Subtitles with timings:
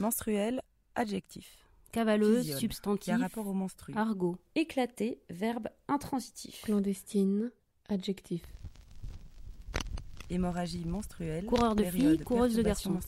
[0.00, 0.62] Menstruel,
[0.94, 1.46] adjectif.
[1.92, 3.04] Cavaleuse, substantif.
[3.04, 3.92] Qui a rapport au menstru.
[3.94, 4.36] Argot.
[4.54, 6.62] Éclaté, verbe intransitif.
[6.62, 7.50] Clandestine,
[7.88, 8.42] adjectif.
[10.30, 11.44] Hémorragie menstruelle.
[11.44, 12.98] Coureur de filles, coureuse de garçons.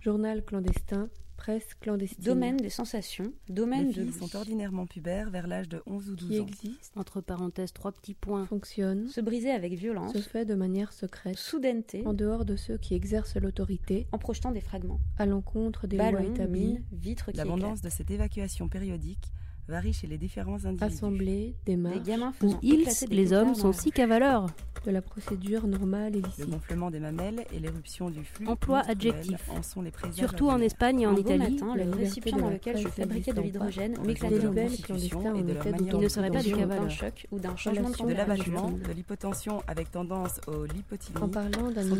[0.00, 2.24] Journal clandestin, presse clandestine.
[2.24, 6.16] Domaine des sensations, domaine Les de filles sont ordinairement pubères vers l'âge de 11 ou
[6.16, 6.46] 12 qui ans.
[6.46, 8.46] existe, Entre parenthèses, trois petits points.
[8.46, 12.76] fonctionne, Se briser avec violence, se fait de manière secrète, soudaineté, en dehors de ceux
[12.78, 15.00] qui exercent l'autorité, en projetant des fragments.
[15.18, 19.32] à l'encontre des lois Ballons, établies, mines, vitres qui L'abondance de cette évacuation périodique
[19.68, 20.84] varie chez les différents individus.
[20.84, 24.46] assemblées, Des démarches, gamins Pour faisant ils, éclater des les hommes sont six cavaleurs.
[24.84, 26.50] De la procédure normale et Le licite.
[26.50, 29.48] gonflement des mamelles et l'éruption du flux Emploi adjectif.
[29.50, 30.58] en sont les Surtout en.
[30.62, 31.54] Espagne et en beau Italie.
[31.54, 35.98] matin, le récipient dans lequel je fabriquais de l'hydrogène en m'éclatait en de en Il
[36.00, 36.66] ne serait pas des d'autorisation.
[36.82, 41.28] d'un choc ou d'un changement de de l'abattement, de l'hypotension avec tendance au lipotylie En
[41.28, 41.96] parlant d'un sont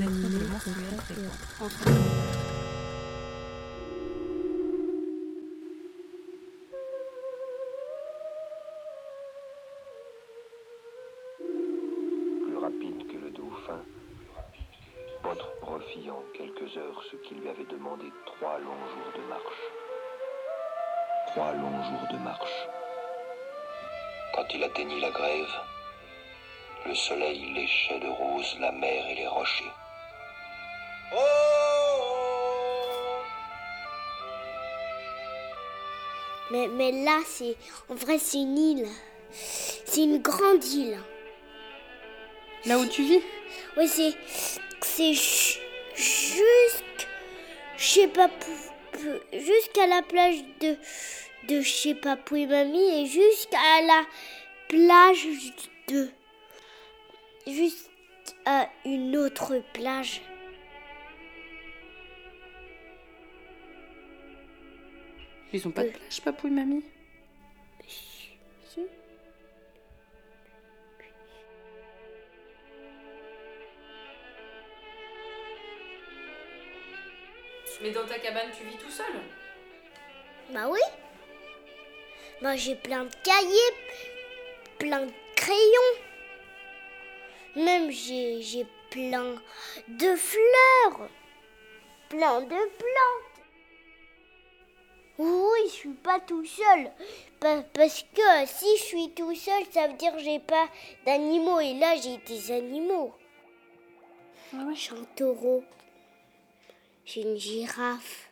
[16.72, 19.42] quelques heures ce qui lui avait demandé trois longs jours de marche.
[21.28, 22.68] Trois longs jours de marche.
[24.34, 25.50] Quand il atteignit la grève,
[26.86, 29.72] le soleil léchait de rose la mer et les rochers.
[36.50, 37.56] Mais, mais là, c'est.
[37.88, 38.88] En vrai, c'est une île.
[39.30, 40.98] C'est une grande île.
[42.66, 43.22] Là où tu vis?
[43.76, 44.14] Oui, c'est.
[44.82, 45.14] C'est
[49.32, 50.76] Jusqu'à la plage de.
[51.48, 53.02] De je sais pas, pou et mamie.
[53.02, 54.04] Et jusqu'à la
[54.68, 55.26] plage
[55.88, 56.08] de.
[57.46, 60.22] Jusqu'à une autre plage.
[65.52, 66.82] Ils ont pas de plage, papou et mamie?
[77.82, 79.12] Mais dans ta cabane, tu vis tout seul
[80.50, 80.80] Bah oui.
[82.40, 83.74] Bah j'ai plein de cahiers,
[84.78, 85.98] plein de crayons.
[87.56, 89.34] Même j'ai j'ai plein
[89.88, 91.08] de fleurs,
[92.08, 93.44] plein de plantes.
[95.18, 96.90] Oui, je suis pas tout seul.
[97.38, 100.68] Pa- Parce que si je suis tout seul, ça veut dire que j'ai pas
[101.04, 101.60] d'animaux.
[101.60, 103.14] Et là, j'ai des animaux.
[104.74, 105.62] J'ai un taureau.
[107.04, 108.30] J'ai une girafe.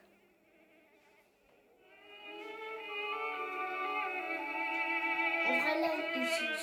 [5.49, 6.55] En vrai, là, ils sont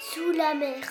[0.00, 0.82] sous, sous la mer.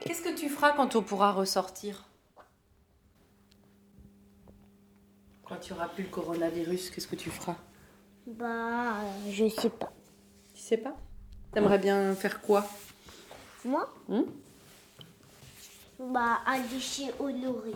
[0.00, 2.08] Qu'est-ce que tu feras quand on pourra ressortir?
[5.44, 7.56] Quand tu auras plus le coronavirus, qu'est-ce que tu feras?
[8.26, 8.96] Bah,
[9.30, 9.92] je sais pas.
[10.54, 10.96] Tu sais pas?
[11.52, 12.66] T'aimerais bien faire quoi?
[13.66, 14.22] Moi Hmm
[15.98, 17.72] Bah, aller chez Honoré.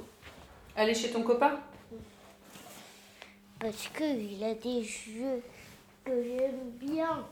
[0.77, 1.59] Aller chez ton copain
[3.59, 5.43] Parce qu'il a des jeux
[6.05, 7.27] que j'aime bien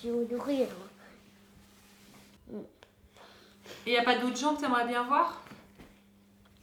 [0.00, 0.62] chez Honoré.
[2.52, 2.58] hein.
[3.86, 5.42] Et y a pas d'autres gens que t'aimerais bien voir?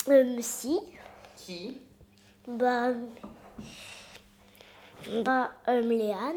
[0.07, 0.79] Euh, si.
[1.35, 1.77] Qui?
[2.47, 2.91] Bah.
[5.23, 6.35] Bah, euh, Léane.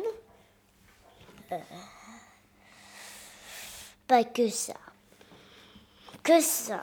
[1.53, 1.59] Euh,
[4.09, 4.75] pas que ça.
[6.25, 6.81] Que ça.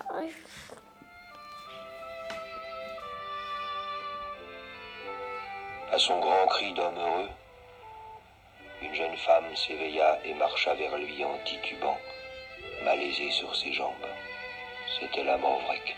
[5.91, 7.29] À son grand cri d'homme heureux,
[8.83, 11.97] une jeune femme s'éveilla et marcha vers lui en titubant,
[12.83, 14.05] malaisée sur ses jambes.
[14.99, 15.95] C'était la Manvrec.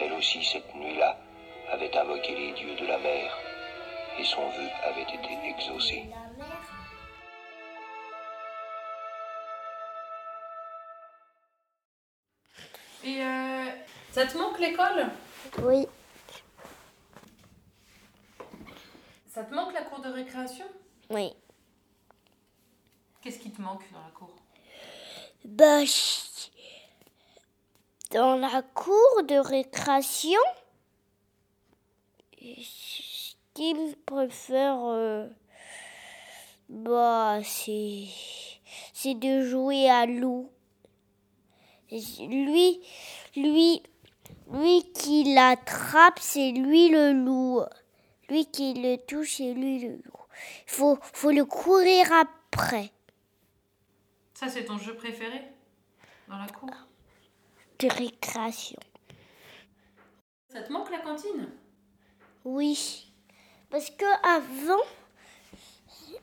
[0.00, 1.18] Elle aussi, cette nuit-là,
[1.70, 3.38] avait invoqué les dieux de la mer,
[4.18, 6.04] et son vœu avait été exaucé.
[14.16, 15.10] Ça te manque l'école?
[15.62, 15.86] Oui.
[19.28, 20.64] Ça te manque la cour de récréation?
[21.10, 21.34] Oui.
[23.20, 24.34] Qu'est-ce qui te manque dans la cour?
[25.44, 25.82] Bah,
[28.10, 30.40] dans la cour de récréation,
[32.40, 35.28] ce qui me préfère, euh,
[36.70, 38.06] bah, c'est,
[38.94, 40.50] c'est de jouer à loup.
[41.90, 42.80] Lui,
[43.36, 43.82] lui,
[44.52, 47.62] lui qui l'attrape, c'est lui le loup.
[48.28, 50.20] Lui qui le touche, c'est lui le loup.
[50.66, 52.92] Faut, faut le courir après.
[54.34, 55.42] Ça, c'est ton jeu préféré
[56.28, 56.70] Dans la cour?
[57.78, 58.78] De récréation.
[60.52, 61.48] Ça te manque la cantine?
[62.44, 63.12] Oui,
[63.70, 64.82] parce que avant,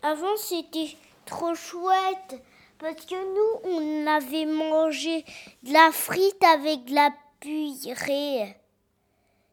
[0.01, 0.95] avant c'était
[1.25, 2.41] trop chouette.
[2.79, 5.23] Parce que nous, on avait mangé
[5.63, 7.11] de la frite avec de la
[7.43, 8.55] purée.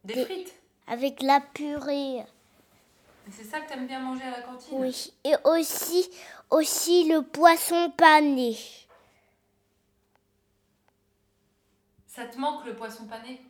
[0.05, 0.55] Des Des- frites
[0.87, 2.25] Avec la purée.
[3.31, 5.13] C'est ça que t'aimes bien manger à la cantine Oui.
[5.25, 6.09] Et aussi,
[6.51, 8.57] aussi le poisson pané.
[12.07, 13.41] Ça te manque le poisson pané?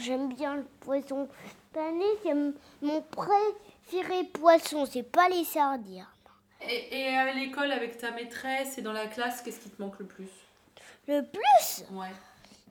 [0.00, 1.28] J'aime bien le poisson
[1.72, 2.04] pané.
[2.22, 2.34] C'est
[2.82, 4.84] mon préféré poisson.
[4.86, 6.06] C'est pas les sardines.
[6.60, 9.98] et, et à l'école avec ta maîtresse et dans la classe, qu'est-ce qui te manque
[9.98, 10.28] le plus?
[11.08, 12.12] Le plus, Ouais.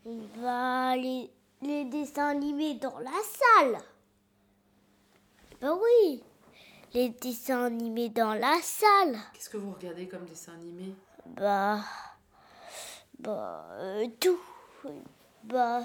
[0.06, 1.32] Bah, les,
[1.62, 3.78] les dessins animés dans la salle.
[5.62, 6.24] Bah oui,
[6.94, 9.18] les dessins animés dans la salle.
[9.34, 10.96] Qu'est-ce que vous regardez comme dessin animé?
[11.26, 11.82] Bah,
[13.20, 14.40] bah, euh, tout.
[15.44, 15.84] Bah,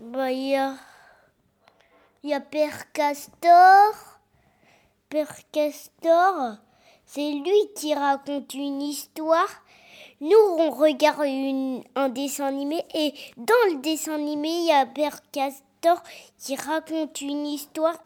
[0.00, 0.74] bah, il y a,
[2.24, 3.94] il y a Père Castor.
[5.08, 6.56] Père Castor,
[7.06, 9.48] c'est lui qui raconte une histoire.
[10.20, 14.84] Nous, on regarde une- un dessin animé et dans le dessin animé, il y a
[14.84, 16.02] Père Castor
[16.38, 17.96] qui raconte une histoire.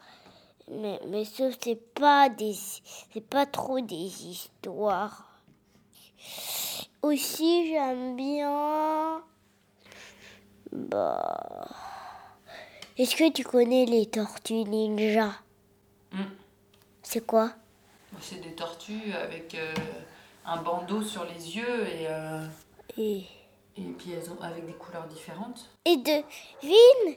[0.71, 5.29] Mais, mais ce, c'est pas des, c'est pas trop des histoires.
[7.03, 9.23] Aussi, j'aime bien.
[10.71, 11.69] Bah.
[12.99, 15.33] Est-ce que tu connais les tortues ninja?
[16.13, 16.31] Hmm.
[17.03, 17.53] C'est quoi?
[18.21, 19.75] C'est des tortues avec euh,
[20.45, 22.45] un bandeau sur les yeux et, euh,
[22.97, 23.25] Et,
[23.77, 25.69] et puis elles ont avec des couleurs différentes.
[25.85, 27.17] et devine,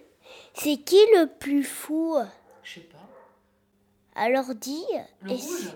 [0.54, 2.18] c'est qui le plus fou?
[2.64, 2.98] Je sais pas.
[4.16, 4.86] Alors dis.
[5.22, 5.74] Le et rouge?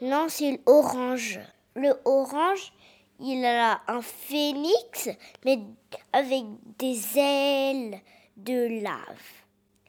[0.00, 1.40] Non, c'est l'orange.
[1.74, 2.72] Le orange,
[3.20, 5.08] il a un phénix,
[5.44, 5.58] mais
[6.12, 6.44] avec
[6.78, 8.00] des ailes
[8.36, 9.22] de lave.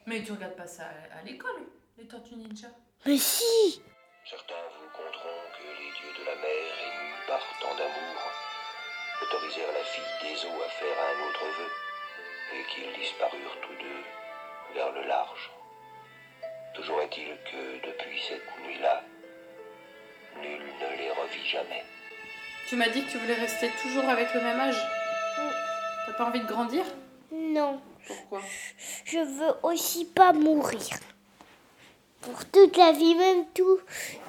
[0.06, 0.84] Mais tu regardes pas ça
[1.18, 1.68] à, l'école,
[1.98, 2.68] les tortues ninja?
[3.06, 3.82] Mais si
[4.30, 8.20] Certains vous conteront que les dieux la mer, émus par tant d'amour,
[9.22, 11.72] autorisèrent la fille des eaux à faire un autre vœu,
[12.54, 14.04] et qu'ils disparurent tous deux
[14.74, 15.52] vers le large.
[16.76, 19.04] Toujours est-il que depuis cette nuit-là,
[20.42, 21.84] nul ne les revit jamais.
[22.68, 24.82] Tu m'as dit que tu voulais rester toujours avec le même âge.
[26.06, 26.84] T'as pas envie de grandir?
[27.32, 28.42] Non, Pourquoi?
[29.06, 31.00] Je veux aussi pas mourir.
[32.22, 33.80] Pour toute la vie, même tout,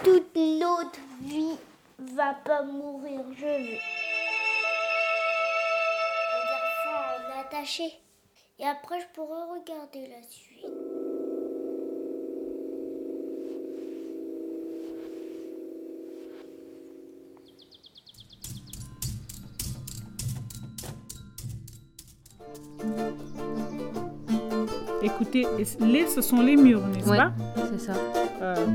[0.04, 1.58] toute notre vie
[1.98, 3.78] va pas mourir, je veux.
[6.34, 6.94] Un garçon
[7.36, 7.92] en attaché.
[8.58, 10.66] Et après, je pourrai regarder la suite.
[25.02, 25.46] Écoutez,
[25.80, 27.16] les, ce sont les murs, n'est-ce Ouais.
[27.16, 27.32] pas?
[27.72, 27.92] C'est ça.
[28.42, 28.66] Euh,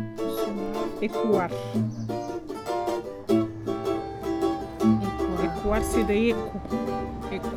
[1.01, 1.49] Écoire.
[1.49, 1.49] Écoire,
[5.75, 6.61] eco.
[7.31, 7.49] Eco.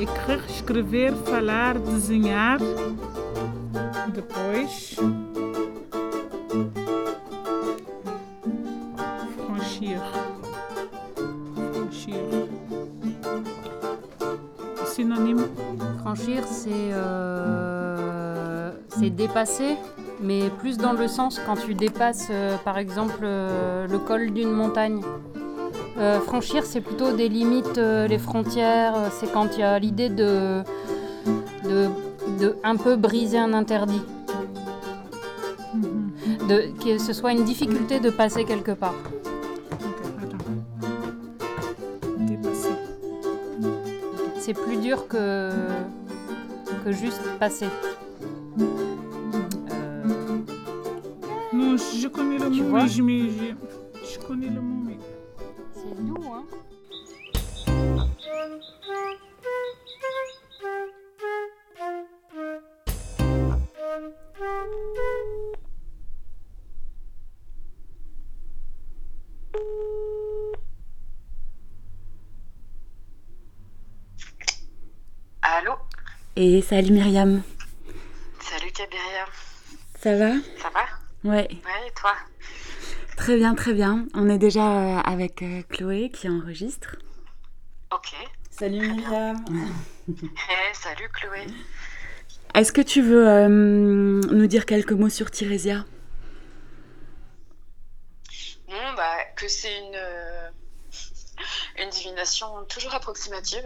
[0.00, 2.58] Écrire, falar, desenhar.
[4.14, 4.68] Depois.
[9.36, 10.00] Franchir.
[11.72, 12.14] Franchir.
[14.86, 15.46] Synonyme.
[15.98, 19.76] Franchir, c'est euh, c'est dépasser,
[20.22, 24.50] mais plus dans le sens quand tu dépasses, euh, par exemple, euh, le col d'une
[24.52, 25.00] montagne.
[25.96, 28.94] Euh, franchir, c'est plutôt des limites, euh, les frontières.
[28.96, 30.62] euh, C'est quand il y a l'idée de,
[31.64, 31.88] de,
[32.40, 34.02] de un peu briser un interdit,
[35.74, 36.48] Mhm.
[36.48, 38.94] de que ce soit une difficulté de passer quelque part.
[44.38, 45.50] C'est plus dur que
[46.84, 47.66] que juste passer.
[51.52, 53.54] Non, je connais le mot, je, mais je,
[54.12, 54.73] je connais le mot,
[76.36, 77.42] Et salut Myriam,
[78.40, 79.24] Salut Kabiria.
[80.00, 80.32] ça va?
[80.60, 80.84] Ça va?
[81.24, 82.12] Ouais, Ouais, et toi?
[83.16, 84.06] Très bien, très bien.
[84.14, 86.96] On est déjà euh, avec euh, Chloé qui enregistre.
[87.92, 88.12] Ok.
[88.50, 89.44] Salut Myriam.
[90.08, 90.14] Hey,
[90.74, 91.46] salut Chloé.
[92.54, 95.84] Est-ce que tu veux euh, nous dire quelques mots sur Tirésia
[98.68, 100.48] Bon, bah, que c'est une, euh,
[101.80, 103.64] une divination toujours approximative.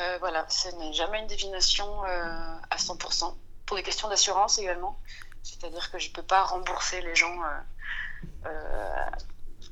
[0.00, 3.34] Euh, voilà, ce n'est jamais une divination euh, à 100%.
[3.66, 4.98] Pour des questions d'assurance également.
[5.42, 7.36] C'est-à-dire que je ne peux pas rembourser les gens
[8.46, 8.50] euh,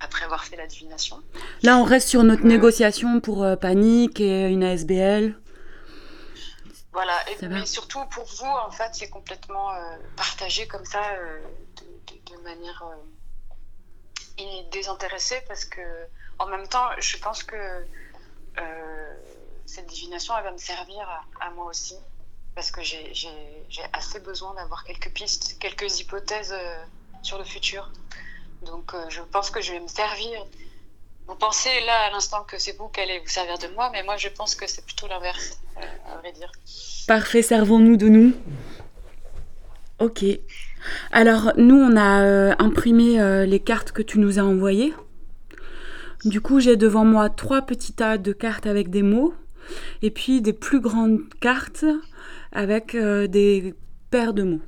[0.00, 1.22] après avoir fait la divination.
[1.62, 5.34] Là, on reste sur notre négociation pour Panique et une ASBL.
[6.92, 9.70] Voilà, et, mais surtout pour vous, en fait, c'est complètement
[10.16, 11.02] partagé comme ça,
[11.76, 12.82] de, de- de manière
[14.38, 15.80] in- désintéressée, parce que
[16.38, 19.14] en même temps, je pense que euh,
[19.66, 21.06] cette divination, elle va me servir
[21.40, 21.96] à, moi aussi,
[22.54, 23.02] parce que j'ai
[23.92, 26.76] assez besoin d'avoir quelques pistes, quelques hypothèses euh,
[27.22, 27.90] sur le futur.
[28.64, 30.44] Donc, euh, je pense que je vais me servir.
[31.26, 34.04] Vous pensez là à l'instant que c'est vous qui allez vous servir de moi, mais
[34.04, 36.52] moi je pense que c'est plutôt l'inverse, euh, à vrai dire.
[37.08, 38.32] Parfait, servons-nous de nous.
[39.98, 40.24] Ok.
[41.10, 44.94] Alors, nous, on a imprimé les cartes que tu nous as envoyées.
[46.24, 49.34] Du coup, j'ai devant moi trois petits tas de cartes avec des mots
[50.02, 51.84] et puis des plus grandes cartes
[52.52, 53.74] avec euh, des
[54.10, 54.62] paires de mots.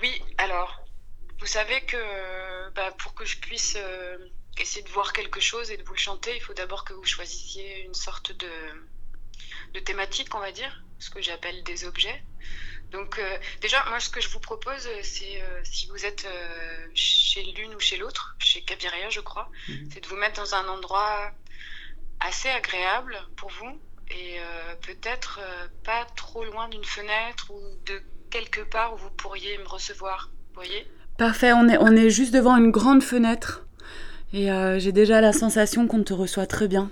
[0.00, 0.82] Oui, alors,
[1.38, 1.96] vous savez que
[2.74, 4.18] bah, pour que je puisse euh,
[4.58, 7.04] essayer de voir quelque chose et de vous le chanter, il faut d'abord que vous
[7.04, 8.48] choisissiez une sorte de,
[9.74, 12.22] de thématique, on va dire, ce que j'appelle des objets.
[12.90, 16.88] Donc euh, déjà, moi, ce que je vous propose, c'est euh, si vous êtes euh,
[16.94, 19.48] chez l'une ou chez l'autre, chez Cabiria, je crois,
[19.92, 21.32] c'est de vous mettre dans un endroit
[22.18, 28.02] assez agréable pour vous et euh, peut-être euh, pas trop loin d'une fenêtre ou de
[28.30, 30.30] quelque part où vous pourriez me recevoir.
[30.54, 30.86] Voyez?
[31.18, 33.66] Parfait, on est, on est juste devant une grande fenêtre
[34.32, 36.90] et euh, j'ai déjà la sensation qu'on te reçoit très bien.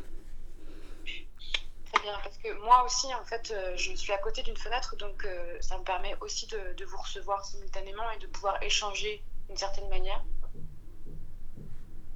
[1.92, 5.26] Très bien, parce que moi aussi, en fait, je suis à côté d'une fenêtre, donc
[5.60, 9.88] ça me permet aussi de, de vous recevoir simultanément et de pouvoir échanger d'une certaine
[9.88, 10.22] manière.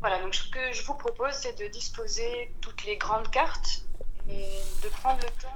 [0.00, 3.84] Voilà, donc ce que je vous propose, c'est de disposer toutes les grandes cartes
[4.28, 4.46] et
[4.82, 5.48] de prendre le temps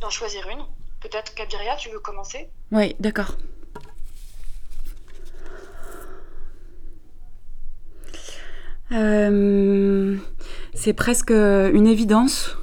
[0.00, 0.64] d'en choisir une.
[1.00, 2.50] Peut-être Kabiria, tu veux commencer?
[2.72, 3.36] Oui, d'accord.
[8.92, 10.16] Euh,
[10.74, 12.56] c'est presque une évidence.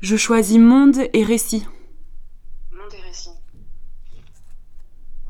[0.00, 1.64] Je choisis monde et récit.
[2.72, 3.30] Monde et récit.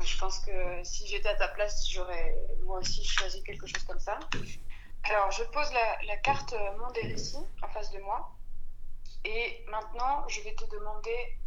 [0.03, 0.51] Je pense que
[0.83, 2.35] si j'étais à ta place, j'aurais
[2.65, 4.19] moi aussi choisi quelque chose comme ça.
[5.03, 5.69] Alors, je pose
[6.07, 7.15] la, carte euh, Monde et
[7.61, 8.31] en face de moi.
[9.25, 11.37] Et maintenant, je vais te demander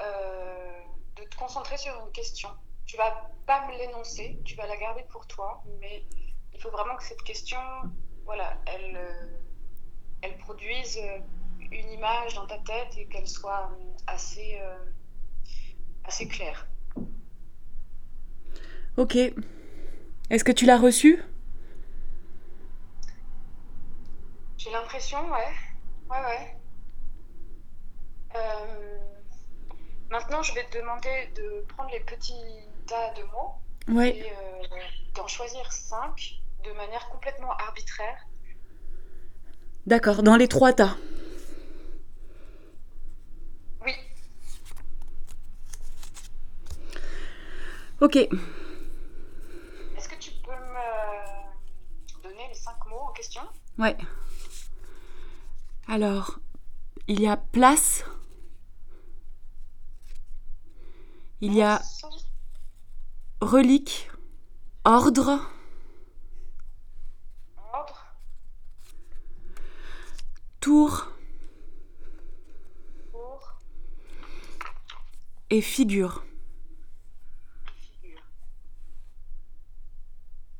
[0.00, 0.80] euh,
[1.16, 2.48] de te concentrer sur une question.
[2.86, 6.04] Tu vas pas me l'énoncer, tu vas la garder pour toi, mais
[6.54, 7.58] il faut vraiment que cette question,
[8.24, 11.00] voilà, elle, euh, produise
[11.72, 13.70] une image dans ta tête et qu'elle soit
[14.06, 14.60] assez,
[16.04, 16.66] assez claire.
[18.96, 19.16] Ok.
[19.16, 21.22] Est-ce que tu l'as reçu
[24.62, 25.54] J'ai l'impression, ouais.
[26.10, 26.56] Ouais, ouais.
[28.36, 28.98] Euh,
[30.10, 33.54] maintenant, je vais te demander de prendre les petits tas de mots
[33.88, 34.18] Ouais.
[34.18, 34.62] et euh,
[35.14, 38.18] d'en choisir cinq de manière complètement arbitraire.
[39.86, 40.94] D'accord, dans les trois tas.
[43.82, 43.94] Oui.
[48.02, 48.16] Ok.
[48.16, 48.28] Est-ce
[50.10, 53.40] que tu peux me donner les cinq mots en question?
[53.78, 53.96] Ouais.
[55.92, 56.38] Alors,
[57.08, 58.04] il y a place.
[61.40, 61.82] Il y a
[63.40, 64.08] relique,
[64.84, 65.40] ordre,
[67.72, 68.06] Ordre,
[70.60, 71.08] tour
[75.50, 76.22] et figure.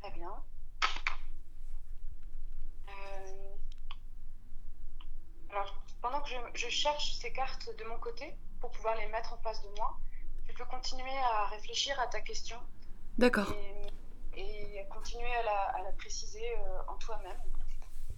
[0.01, 0.33] Très bien.
[2.89, 3.55] Euh,
[5.51, 9.33] Alors, pendant que je, je cherche ces cartes de mon côté pour pouvoir les mettre
[9.33, 9.99] en face de moi,
[10.47, 12.59] tu peux continuer à réfléchir à ta question
[13.19, 13.53] D'accord.
[14.37, 17.41] et, et continuer à la, à la préciser euh, en toi-même.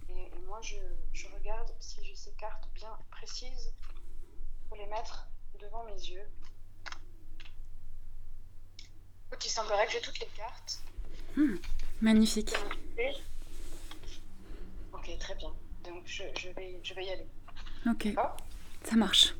[0.09, 0.75] Et, et moi, je,
[1.13, 3.73] je regarde si j'ai ces cartes bien précises
[4.67, 5.27] pour les mettre
[5.59, 6.27] devant mes yeux.
[9.45, 10.81] Il semblerait que j'ai toutes les cartes.
[12.01, 12.53] Magnifique.
[12.97, 13.13] Et-
[14.93, 15.53] Ok, très bien.
[15.83, 17.27] Donc, je, je vais, je vais y aller.
[17.89, 18.07] Ok.
[18.83, 19.35] Ça marche.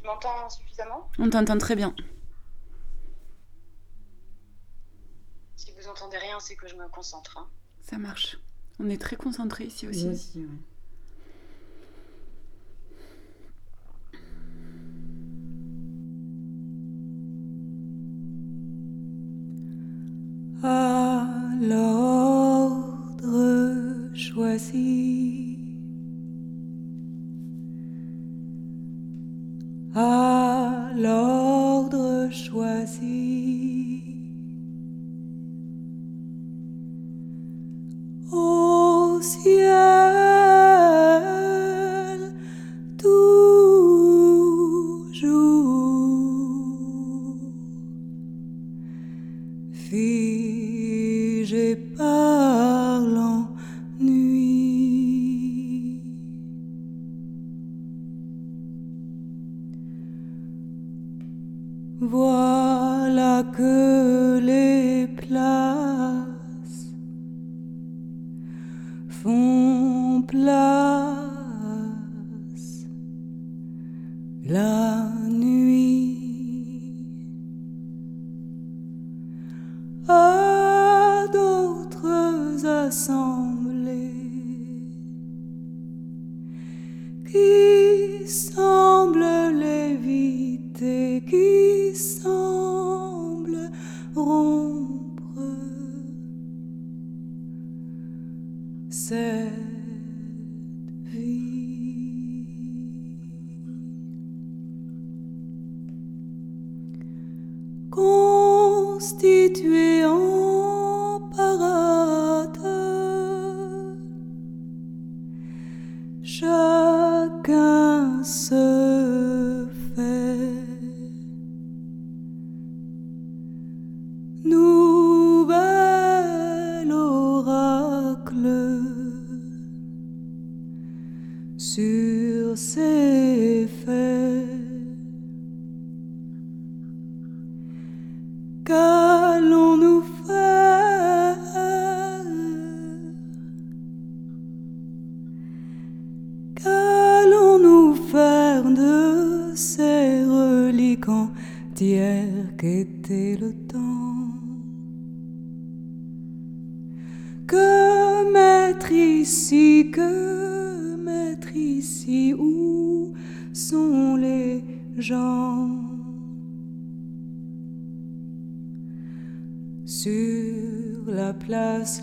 [0.00, 1.08] Tu m'entends suffisamment?
[1.18, 1.94] On t'entend très bien.
[5.56, 7.38] Si vous entendez rien, c'est que je me concentre.
[7.38, 7.48] hein.
[7.82, 8.38] Ça marche.
[8.78, 10.04] On est très concentrés ici aussi.
[10.06, 10.46] Moi aussi, ouais.
[20.62, 21.26] À
[21.60, 23.24] l'ordre
[24.14, 25.49] choisi.
[29.94, 33.59] à l'ordre choisi.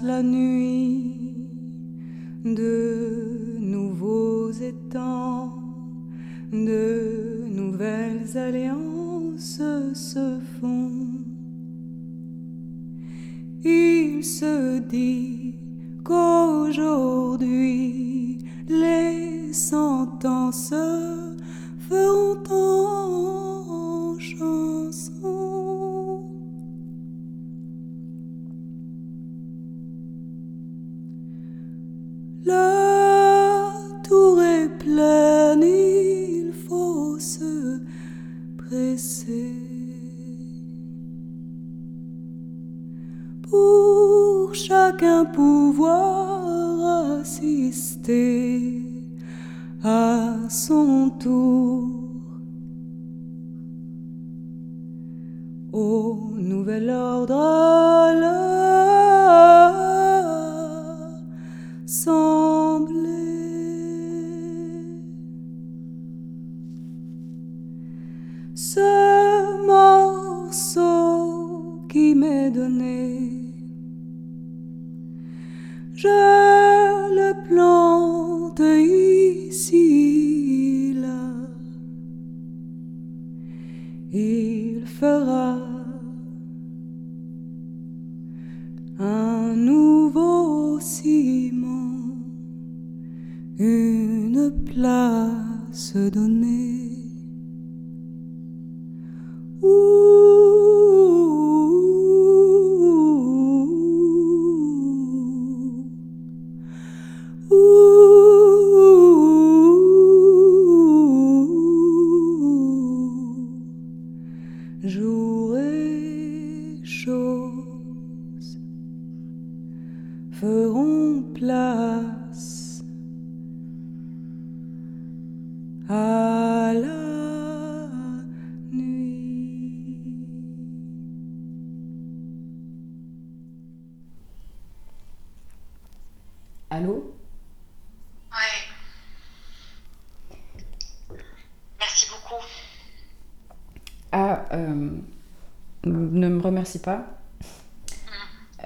[0.04, 1.47] La nuit
[2.43, 5.54] de nouveaux étangs,
[6.52, 9.62] de nouvelles alliances
[9.93, 10.91] se font.
[13.63, 15.56] Il se dit
[16.04, 17.17] qu'aujourd'hui
[18.67, 20.87] les sentences feront
[84.11, 85.57] Il fera
[88.99, 92.15] un nouveau ciment,
[93.59, 96.76] une place donnée.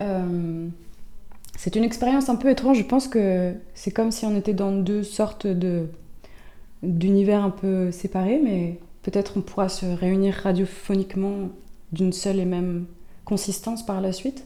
[0.01, 0.67] Euh,
[1.57, 2.77] c'est une expérience un peu étrange.
[2.77, 5.87] Je pense que c'est comme si on était dans deux sortes de
[6.83, 11.49] d'univers un peu séparés, mais peut-être on pourra se réunir radiophoniquement
[11.91, 12.87] d'une seule et même
[13.23, 14.43] consistance par la suite.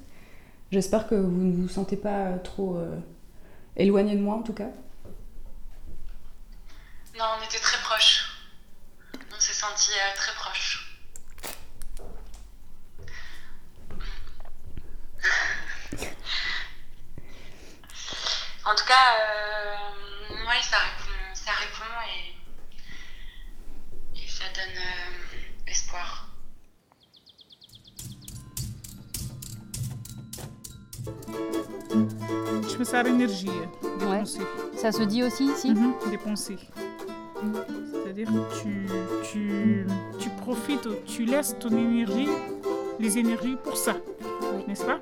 [0.71, 2.93] J'espère que vous ne vous sentez pas trop euh,
[3.77, 4.67] éloigné de moi en tout cas.
[7.17, 8.49] Non, on était très proches.
[9.33, 10.85] On s'est sentis euh, très proches.
[18.65, 19.75] en tout cas, euh,
[20.29, 21.85] oui, ça répond, ça répond
[24.15, 26.27] et, et ça donne euh, espoir.
[32.63, 33.51] Dispensar energia.
[33.51, 33.99] Ouais.
[33.99, 34.41] Dépenser.
[34.75, 35.73] Ça se dit aussi ici?
[36.09, 36.57] Dépenser.
[37.91, 38.85] C'est-à-dire que tu,
[39.31, 39.85] tu,
[40.19, 42.27] tu profites, tu laisses ton énergie,
[42.99, 43.95] les énergies pour ça.
[44.67, 44.99] N'est-ce pas?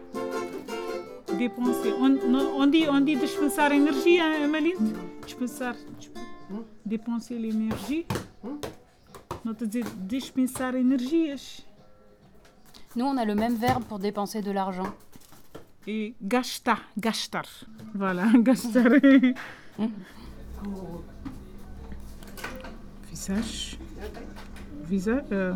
[1.38, 1.94] Dépenser.
[2.00, 4.34] On, on- on dit, on dit dispensar énergie, hein,
[5.26, 5.76] Dispensar.
[6.00, 6.20] tu peux
[6.86, 8.06] Dépenser l'énergie.
[9.58, 11.62] Te dispensar energias.
[12.96, 14.88] Nous, on a le même verbe pour dépenser de l'argent.
[15.88, 17.44] Et gastar, gastar.
[17.94, 18.86] Voilà, gastar.
[23.10, 23.78] visage.
[24.86, 25.24] Visage.
[25.32, 25.54] euh,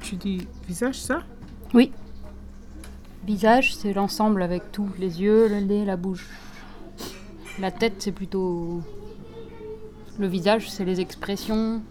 [0.00, 1.22] tu dis visage, ça?
[1.74, 1.92] Oui.
[3.24, 4.88] Visage, c'est l'ensemble avec tout.
[4.98, 6.28] Les yeux, le nez, la bouche.
[7.58, 8.80] La tête, c'est plutôt...
[10.18, 11.82] Le visage, c'est les expressions.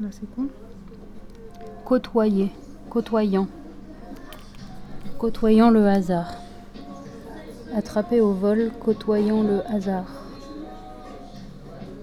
[0.00, 0.44] Là, c'est quoi?
[1.84, 2.50] Côtoyer.
[2.90, 3.46] Côtoyant.
[5.18, 6.34] Côtoyant le hasard.
[7.76, 10.06] Attraper au vol, côtoyant le hasard.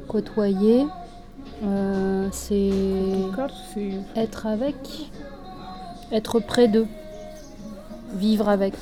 [0.09, 0.85] Côtoyer,
[1.63, 2.71] euh, c'est
[4.17, 5.09] être avec,
[6.11, 6.87] être près d'eux,
[8.15, 8.73] vivre avec.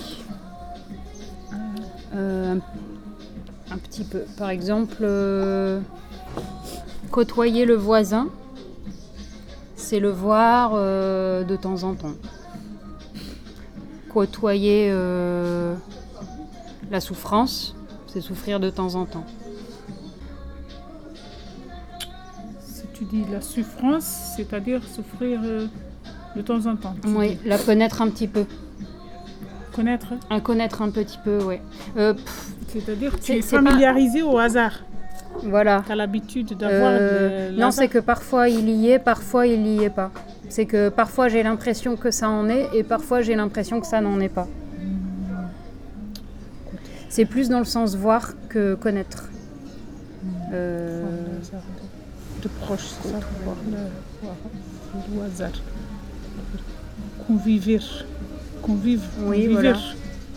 [2.16, 2.56] Euh,
[3.70, 4.22] un, petit peu.
[4.36, 5.82] Par exemple, euh,
[7.12, 8.30] côtoyer le voisin,
[9.76, 12.16] c'est le voir de temps en temps.
[14.12, 14.92] Côtoyer
[16.90, 17.76] la souffrance,
[18.08, 19.26] c'est souffrir de temps en temps.
[22.62, 25.68] Si tu dis la souffrance, c'est-à-dire souffrir euh,
[26.36, 26.96] de temps en temps.
[27.08, 27.48] Oui, dis.
[27.50, 28.46] la connaître un petit peu.
[29.76, 30.08] Connaître?
[30.30, 31.56] Un connaître un petit peu, oui.
[31.98, 32.14] Euh,
[32.68, 34.84] C'est-à-dire que tu es pas- familiarisé au hasard.
[35.44, 35.84] Voilà.
[35.86, 36.92] Tu as l'habitude d'avoir.
[36.94, 40.12] Euh, non, c'est que parfois il y est, parfois il y est pas.
[40.50, 44.02] C'est que parfois j'ai l'impression que ça en est et parfois j'ai l'impression que ça
[44.02, 44.48] n'en est pas.
[47.10, 49.26] C'est plus dans le sens voir que connaître.
[50.54, 51.62] Euh, Le hasard
[52.44, 55.52] de, proche, c'est ça voir le, hasard.
[57.28, 58.04] Convivre.
[58.62, 59.02] Convive.
[59.22, 59.78] Oui, voilà.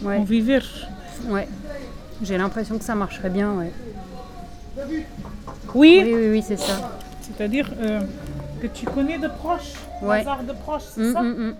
[0.03, 0.25] Ouais.
[1.29, 1.49] Ouais.
[2.23, 3.73] J'ai l'impression que ça marcherait bien, ouais.
[4.79, 5.05] Oui,
[5.75, 6.93] Oui, oui, oui, c'est ça.
[7.21, 8.01] c'est-à-dire euh,
[8.61, 9.73] que tu connais de proche.
[10.03, 10.21] Ouais.
[10.21, 11.55] hasard de proche, c'est Mm, ça mm,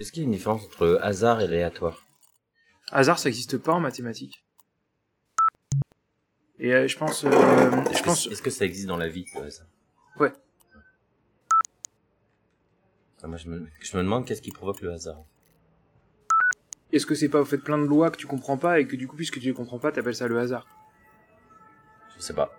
[0.00, 2.02] Est-ce qu'il y a une différence entre hasard et aléatoire?
[2.90, 4.44] Hasard, ça n'existe pas en mathématiques.
[6.58, 9.08] Et euh, je pense, euh, je Est-ce que, pense, est-ce que ça existe dans la
[9.08, 9.66] vie, le hasard?
[10.18, 10.32] Ouais.
[13.22, 15.24] Ah, moi, je, me, je me demande qu'est-ce qui provoque le hasard.
[16.92, 18.96] est-ce que c'est pas au fait plein de lois que tu comprends pas et que
[18.96, 20.66] du coup, puisque tu les comprends pas, t'appelles ça le hasard?
[22.16, 22.52] Je sais pas.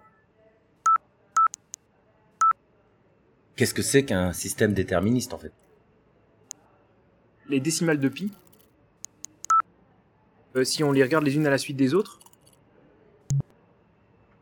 [3.55, 5.53] Qu'est-ce que c'est qu'un système déterministe en fait?
[7.47, 8.31] Les décimales de pi,
[10.55, 12.19] euh, si on les regarde les unes à la suite des autres,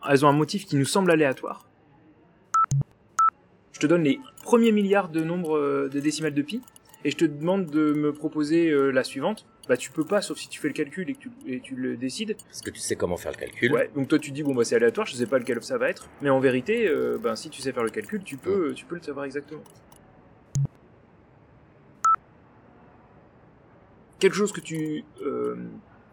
[0.10, 1.68] elles ont un motif qui nous semble aléatoire.
[3.74, 6.62] Je te donne les premiers milliards de nombres euh, de décimales de pi,
[7.04, 9.46] et je te demande de me proposer euh, la suivante.
[9.68, 11.76] Bah tu peux pas, sauf si tu fais le calcul et que tu, et tu
[11.76, 12.38] le décides.
[12.48, 13.74] Parce que tu sais comment faire le calcul.
[13.74, 15.90] Ouais, donc toi tu dis bon bah c'est aléatoire, je sais pas lequel ça va
[15.90, 18.86] être, mais en vérité, euh, ben si tu sais faire le calcul, tu peux, tu
[18.86, 19.64] peux le savoir exactement.
[24.24, 25.58] Quelque chose que tu, euh,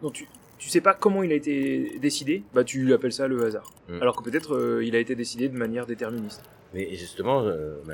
[0.01, 3.41] dont tu, tu sais pas comment il a été décidé, bah tu appelles ça le
[3.45, 3.71] hasard.
[3.87, 4.01] Mm.
[4.01, 6.41] Alors que peut-être euh, il a été décidé de manière déterministe.
[6.73, 7.93] Mais justement, euh, ma-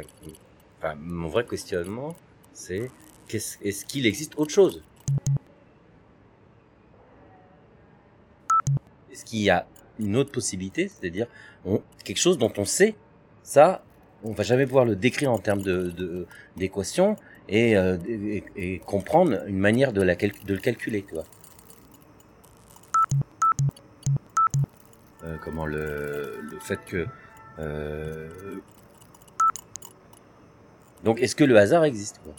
[0.79, 2.15] enfin, mon vrai questionnement,
[2.51, 2.89] c'est
[3.31, 4.81] est-ce qu'il existe autre chose?
[9.11, 9.67] Est-ce qu'il y a
[9.99, 11.27] une autre possibilité, c'est-à-dire
[12.03, 12.95] quelque chose dont on sait,
[13.43, 13.83] ça,
[14.23, 16.25] on va jamais pouvoir le décrire en termes de de-
[16.55, 17.17] d'équations
[17.49, 21.25] et, euh, et, et comprendre une manière de, la de le calculer, tu vois.
[25.23, 27.05] Euh, comment le, le fait que
[27.59, 28.29] euh,
[31.03, 32.33] donc est-ce que le hasard existe quoi?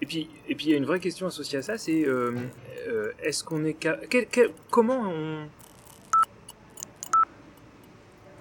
[0.00, 2.34] Et puis, et puis il y a une vraie question associée à ça, c'est euh,
[2.88, 5.46] euh, est-ce qu'on est, quel- comment on,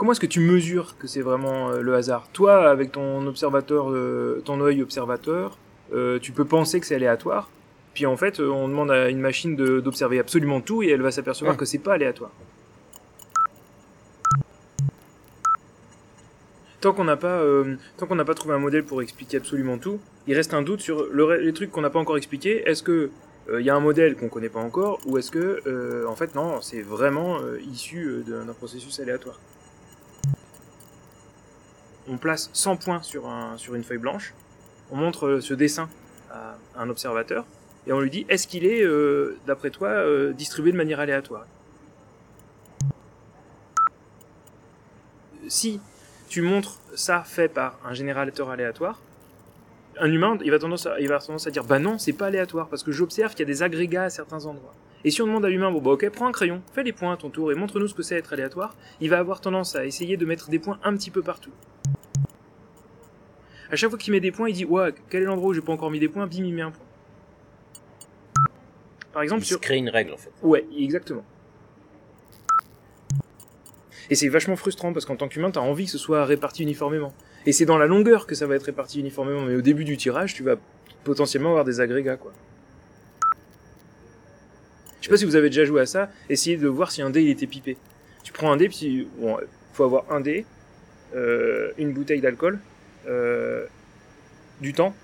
[0.02, 2.28] comment est-ce que tu mesures que c'est vraiment euh, le hasard?
[2.34, 5.60] Toi, avec ton observateur, euh, ton œil observateur,
[5.94, 7.52] euh, tu peux penser que c'est aléatoire.
[7.94, 11.54] Puis en fait, on demande à une machine d'observer absolument tout et elle va s'apercevoir
[11.54, 11.60] Ouais.
[11.60, 12.32] que c'est pas aléatoire.
[16.80, 19.78] Tant qu'on n'a pas, euh, tant qu'on n'a pas trouvé un modèle pour expliquer absolument
[19.78, 22.68] tout, il reste un doute sur le, les trucs qu'on n'a pas encore expliqués.
[22.68, 23.12] Est-ce que
[23.52, 26.16] euh, il y a un modèle qu'on connaît pas encore, ou est-ce que, euh, en
[26.16, 27.38] fait, non, c'est vraiment
[27.72, 29.40] issu d'un processus aléatoire?
[32.12, 34.34] On place 100 points sur, un, sur une feuille blanche,
[34.91, 35.88] on montre euh, ce dessin
[36.30, 37.45] à un observateur,
[37.88, 41.45] et on lui dit est-ce qu'il est, euh, d'après toi, euh, distribué de manière aléatoire?
[45.47, 45.80] Si
[46.28, 49.00] tu montres ça fait par un générateur aléatoire,
[49.97, 52.84] un humain, il va, tendance à, tendance à dire bah non, c'est pas aléatoire parce
[52.84, 54.74] que j'observe qu'il y a des agrégats à certains endroits.
[55.04, 57.14] Et si on demande à l'humain, bon bah ok, prends un crayon, fais les points
[57.14, 59.86] à ton tour et montre-nous ce que c'est être aléatoire, il va avoir tendance à
[59.86, 61.52] essayer de mettre des points un petit peu partout.
[63.72, 65.62] À chaque fois qu'il met des points, il dit ouais, quel est l'endroit où j'ai
[65.62, 66.86] pas encore mis des points, bim, il met un point.
[69.14, 69.60] Par exemple, Il sur.
[69.60, 70.32] crée une règle en fait.
[70.44, 71.24] Ouais, exactement.
[74.10, 77.14] Et c'est vachement frustrant parce qu'en tant qu'humain, t'as envie que ce soit réparti uniformément.
[77.46, 79.96] Et c'est dans la longueur que ça va être réparti uniformément, mais au début du
[79.96, 80.58] tirage, tu vas
[81.06, 82.34] potentiellement avoir des agrégats, quoi.
[85.12, 87.21] Sais pas si vous avez déjà joué à ça, essayez de voir si un dé
[87.21, 87.76] il était pipé.
[88.24, 89.38] Tu prends un dé, puis bon,
[89.74, 90.45] faut avoir un dé,
[91.13, 92.60] euh, une bouteille d'alcool,
[93.10, 93.65] euh,
[94.62, 94.95] du temps.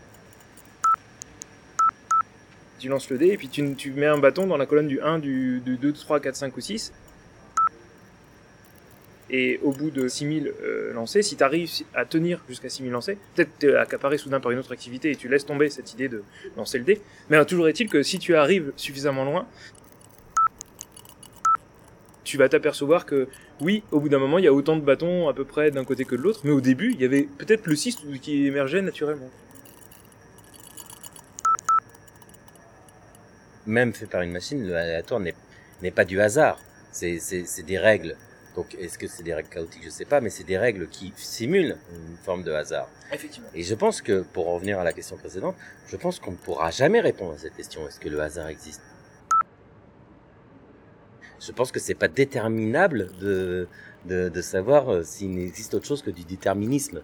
[2.80, 5.20] Tu lances le dé, et puis tu, mets un bâton dans la colonne du 1,
[5.20, 6.94] du, du 2, 3, 4, 5 ou 6.
[9.30, 13.18] Et au bout de 6000 euh, lancés, si tu arrives à tenir jusqu'à 6000 lancés,
[13.36, 16.24] peut-être t'es accaparé soudain par une autre activité et tu laisses tomber cette idée de
[16.56, 17.02] lancer le dé.
[17.30, 19.46] Mais toujours est-il que si tu arrives suffisamment loin,
[22.28, 23.30] tu vas t'apercevoir que
[23.62, 25.86] oui, au bout d'un moment, il y a autant de bâtons à peu près d'un
[25.86, 28.82] côté que de l'autre, mais au début, il y avait peut-être le 6 qui émergeait
[28.82, 29.30] naturellement.
[33.66, 36.60] Même fait par une machine, le aléatoire n'est pas du hasard.
[36.92, 38.18] C'est des règles.
[38.56, 39.84] Donc, est-ce que c'est des règles chaotiques?
[39.84, 42.90] Je sais pas, mais c'est des règles qui simulent une forme de hasard.
[43.14, 43.48] Effectivement.
[43.54, 45.56] Et je pense que, pour revenir à la question précédente,
[45.88, 47.88] je pense qu'on ne pourra jamais répondre à cette question.
[47.88, 48.82] Est-ce que le hasard existe?
[51.40, 53.68] Je pense que c'est pas déterminable de,
[54.06, 57.02] de, savoir euh, s'il n'existe autre chose que du déterminisme.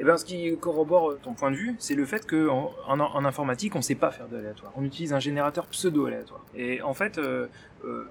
[0.00, 3.74] Et ben, ce qui corrobore ton point de vue, c'est le fait que en, informatique,
[3.74, 4.40] on sait pas faire de.
[4.76, 6.44] On utilise un générateur pseudo-aléatoire.
[6.54, 7.48] Et en fait, euh,
[7.84, 8.04] euh,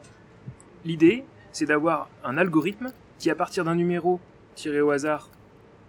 [0.83, 1.23] l'idée,
[1.53, 4.19] c'est d'avoir un algorithme qui, à partir d'un numéro
[4.55, 5.29] tiré au hasard,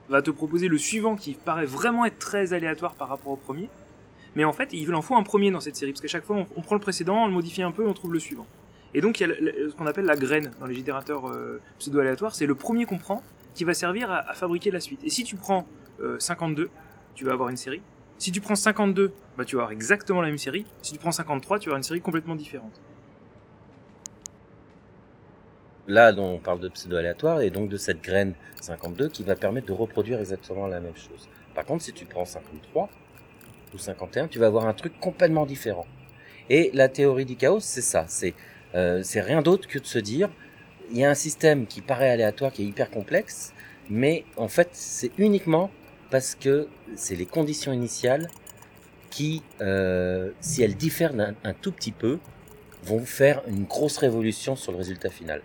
[0.08, 3.68] va te proposer le suivant qui paraît vraiment être très aléatoire par rapport au premier.
[4.38, 6.46] Mais en fait, il en faut un premier dans cette série, parce qu'à chaque fois,
[6.54, 8.46] on, prend le précédent, on le modifie un peu, on trouve le suivant.
[8.94, 12.36] Et donc, il y a ce qu'on appelle la graine dans les générateurs euh, pseudo-aléatoires,
[12.36, 13.24] c'est le premier qu'on prend
[13.54, 15.00] qui va servir à, fabriquer la suite.
[15.02, 15.66] Et si tu prends
[16.00, 16.70] euh, 52,
[17.16, 17.82] tu vas avoir une série.
[18.18, 20.64] Si tu prends 52, bah, tu vas avoir exactement la même série.
[20.82, 22.80] Si tu prends 53, tu vas avoir une série complètement différente.
[25.88, 29.72] Là, on parle de pseudo-aléatoire et donc de cette graine 52 qui va permettre de
[29.72, 31.28] reproduire exactement la même chose.
[31.56, 32.88] Par contre, si tu prends 53
[33.74, 35.86] ou 51, tu vas avoir un truc complètement différent.
[36.50, 38.04] Et la théorie du chaos, c'est ça.
[38.08, 38.34] C'est
[38.74, 40.30] euh, rien d'autre que de se dire,
[40.90, 43.52] il y a un système qui paraît aléatoire, qui est hyper complexe,
[43.90, 45.70] mais en fait, c'est uniquement
[46.10, 48.28] parce que c'est les conditions initiales
[49.10, 52.18] qui, euh, si elles diffèrent d'un un tout petit peu,
[52.84, 55.42] vont faire une grosse révolution sur le résultat final.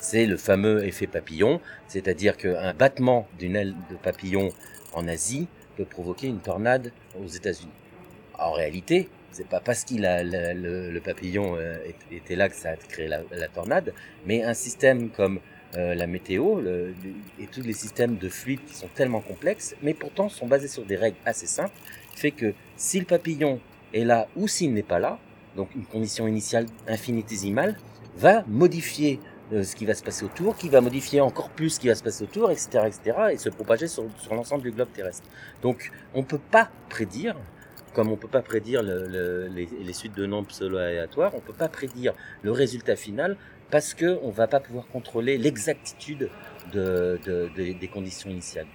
[0.00, 4.48] C'est le fameux effet papillon, c'est-à-dire qu'un battement d'une aile de papillon
[4.94, 6.90] en Asie peut provoquer une tornade
[7.22, 7.70] aux États-Unis.
[8.38, 11.76] En réalité, c'est pas parce qu'il a le, papillon euh,
[12.10, 13.92] était là que ça a créé la, tornade,
[14.26, 15.38] mais un système comme
[15.76, 16.60] euh, la météo
[17.38, 20.84] et tous les systèmes de fluides qui sont tellement complexes, mais pourtant sont basés sur
[20.84, 21.74] des règles assez simples,
[22.16, 23.60] fait que si le papillon
[23.92, 25.18] est là ou s'il n'est pas là,
[25.56, 27.76] donc une condition initiale infinitésimale,
[28.16, 31.88] va modifier ce qui va se passer autour, qui va modifier encore plus ce qui
[31.88, 35.28] va se passer autour, etc., etc., et se propager sur, sur l'ensemble du globe terrestre.
[35.62, 37.36] Donc, on peut pas prédire,
[37.94, 41.68] comme on peut pas prédire le- le- les, suites de nombres pseudo-aléatoires, on peut pas
[41.68, 43.36] prédire le résultat final
[43.70, 46.30] parce que on va pas pouvoir contrôler l'exactitude
[46.72, 48.66] de, de- de- des conditions initiales.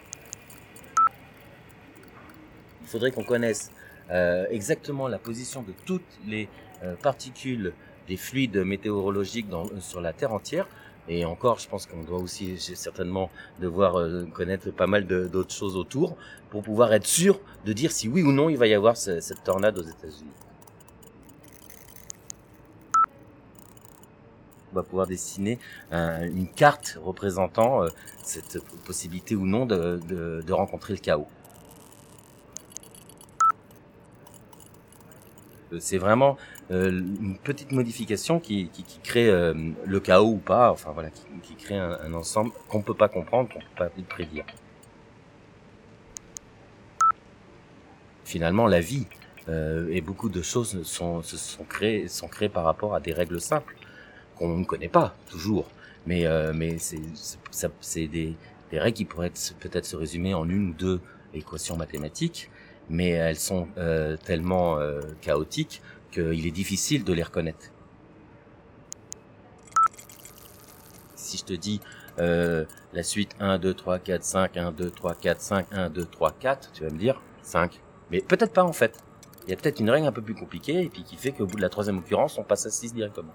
[2.81, 3.71] Il faudrait qu'on connaisse
[4.11, 6.47] euh, exactement la position de toutes les
[6.83, 7.73] euh, particules
[8.08, 10.68] des fluides météorologiques dans- euh, sur la Terre entière
[11.08, 13.30] Et encore, je pense qu'on doit aussi certainement
[13.62, 16.18] devoir euh, connaître pas mal d'autres choses autour
[16.50, 19.44] pour pouvoir être sûr de dire si oui ou non il va y avoir cette
[19.44, 20.32] tornade aux États-Unis.
[24.72, 25.60] On va pouvoir dessiner
[25.91, 27.89] une carte représentant euh,
[28.24, 30.00] cette possibilité ou non de,
[30.46, 31.28] de rencontrer le chaos.
[35.80, 36.38] C'est vraiment
[36.71, 39.54] euh, une petite modification qui, qui, qui crée euh,
[39.86, 43.10] le chaos ou pas, enfin voilà, qui, qui crée un, un ensemble qu'on peut pas
[43.10, 44.45] comprendre, qu'on peut pas prédire.
[48.23, 49.06] Finalement, la vie
[49.49, 53.13] euh, et beaucoup de choses sont, se sont créées, sont créées par rapport à des
[53.13, 53.75] règles simples
[54.36, 55.67] qu'on ne connaît pas toujours,
[56.06, 56.99] mais euh, mais c'est
[57.82, 58.36] c'est des,
[58.71, 60.99] des règles qui pourraient peut-être se résumer en une ou deux
[61.34, 62.49] équations mathématiques
[62.89, 67.71] mais elles sont euh, tellement euh, chaotiques qu'il est difficile de les reconnaître.
[71.15, 71.82] Si je te dis
[72.19, 76.06] euh, la suite 1, 2, 3, 4, 5, 1, 2, 3, 4, 5, 1, 2,
[76.06, 77.80] 3, 4, tu vas me dire 5.
[78.12, 78.98] Mais peut-être pas en fait.
[79.45, 81.45] Il y a peut-être une règle un peu plus compliquée et puis qui fait qu'au
[81.45, 83.34] bout de la troisième occurrence, on passe à 6 directement.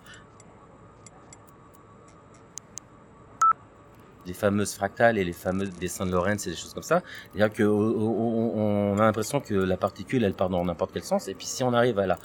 [4.31, 7.03] Les fameuses fractales et les fameux dessins de Lorentz et des choses comme ça.
[7.33, 11.27] C'est-à-dire que on, a l'impression que la particule, elle part dans n'importe quel sens.
[11.27, 12.19] Et puis si on arrive à la,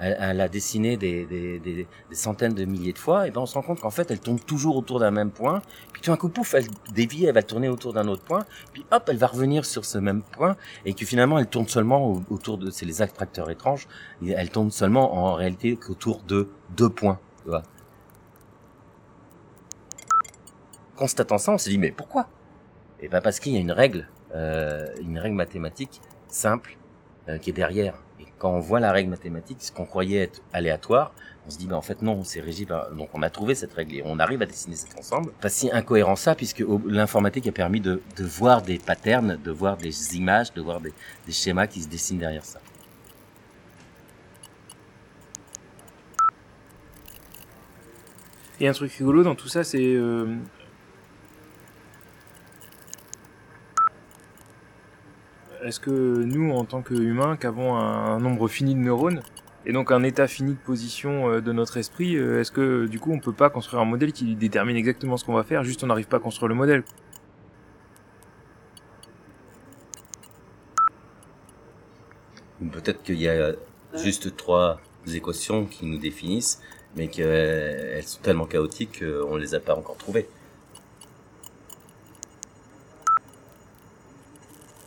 [0.00, 3.80] à, la dessiner des, centaines de milliers de fois, et ben on se rend compte
[3.80, 5.62] qu'en fait, elle tourne toujours autour d'un même point.
[5.92, 8.44] Puis tout d'un coup, pouf, elle dévie, elle va tourner autour d'un autre point.
[8.72, 10.56] Puis hop, elle va revenir sur ce même point.
[10.84, 13.86] Et que finalement, elle tourne seulement autour de, c'est les attracteurs étranges,
[14.26, 17.20] elle tourne seulement en réalité qu'autour de deux points.
[17.44, 17.62] Tu vois
[21.02, 22.28] constatant ça, on s'est dit mais pourquoi?
[23.00, 26.76] Eh ben parce qu'il y a une règle, euh, une règle mathématique simple
[27.28, 27.94] euh, qui est derrière.
[28.20, 31.12] Et quand on voit la règle mathématique, ce qu'on croyait être aléatoire,
[31.44, 32.92] on se dit ben en fait non, c'est régi par.
[32.92, 35.32] Donc on a trouvé cette règle et on arrive à dessiner cet ensemble.
[35.40, 40.16] Pas si incohérent ça, puisque l'informatique a permis de, voir des patterns, de voir des
[40.16, 40.92] images, de voir des,
[41.26, 42.60] des schémas qui se dessinent derrière ça.
[48.60, 50.36] Et un truc rigolo dans tout ça, c'est euh,
[55.64, 59.22] est-ce que nous, en tant qu'humains, qui avons un, nombre fini de neurones,
[59.64, 62.98] et donc un état fini de position euh, de notre esprit, euh, est-ce que du
[62.98, 65.84] coup on peut pas construire un modèle qui détermine exactement ce qu'on va faire, juste
[65.84, 66.82] on n'arrive pas à construire le modèle?
[72.72, 73.52] Peut-être qu'il y a
[73.94, 74.80] juste trois
[75.12, 76.60] équations qui nous définissent,
[76.96, 80.28] mais qu'elles sont tellement chaotiques qu'on ne les a pas encore trouvées.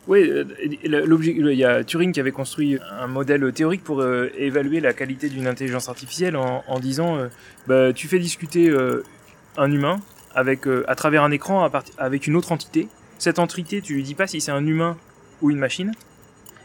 [0.07, 4.79] Oui, euh, il y a Turing qui avait construit un modèle théorique pour euh, évaluer
[4.79, 7.27] la qualité d'une intelligence artificielle en, disant, euh,
[7.65, 8.71] bah, tu fais discuter
[9.57, 9.99] un humain
[10.35, 12.87] avec à travers un écran avec une autre entité.
[13.17, 14.97] Cette entité, tu lui dis pas si c'est un humain
[15.41, 15.91] ou une machine.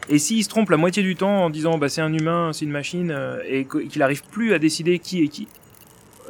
[0.09, 2.65] Et s'il se trompe la moitié du temps en disant bah, c'est un humain, c'est
[2.65, 5.49] une machine, et qu'il n'arrive plus à décider qui est qui,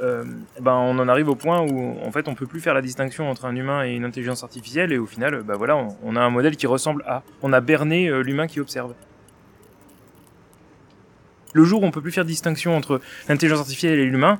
[0.03, 0.25] euh,
[0.61, 3.31] ben on en arrive au point où en fait on peut plus faire la distinction
[3.31, 6.31] entre un humain et une intelligence artificielle et au final ben voilà on, a un
[6.31, 8.95] modèle qui ressemble à on a berné euh, l'humain qui observe.
[11.53, 14.39] Le jour où on peut plus faire distinction entre l'intelligence artificielle et l'humain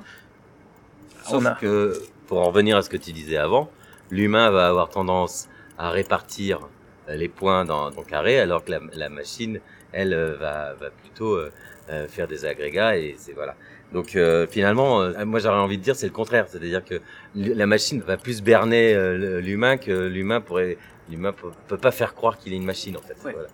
[1.23, 3.69] sauf que pour en revenir à ce que tu disais avant
[4.09, 5.47] l'humain va avoir tendance
[5.77, 6.59] à répartir
[7.07, 9.59] les points dans, dans carré alors que la, la machine
[9.91, 13.55] elle va, va plutôt euh, faire des agrégats et c'est voilà
[13.93, 17.01] donc euh, finalement, euh, moi j'aurais envie de dire c'est le contraire, c'est-à-dire que
[17.35, 20.77] la machine va plus berner euh, l'humain que l'humain pourrait,
[21.09, 23.17] l'humain peut, peut, pas faire croire qu'il est une machine en fait.
[23.21, 23.49] Voilà.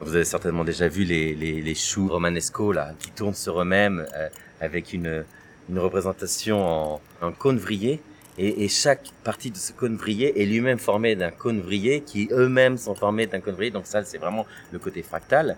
[0.00, 4.04] Vous avez certainement déjà vu les, les, les choux romanesco là qui tournent sur eux-mêmes
[4.60, 5.24] avec une,
[5.68, 8.00] une représentation en, en cône vrillé.
[8.38, 12.28] Et, et, chaque partie de ce cône vrillé est lui-même formé d'un cône vrillé qui
[12.32, 13.70] eux-mêmes sont formés d'un cône vrillé.
[13.70, 15.56] Donc ça, c'est vraiment le côté fractal.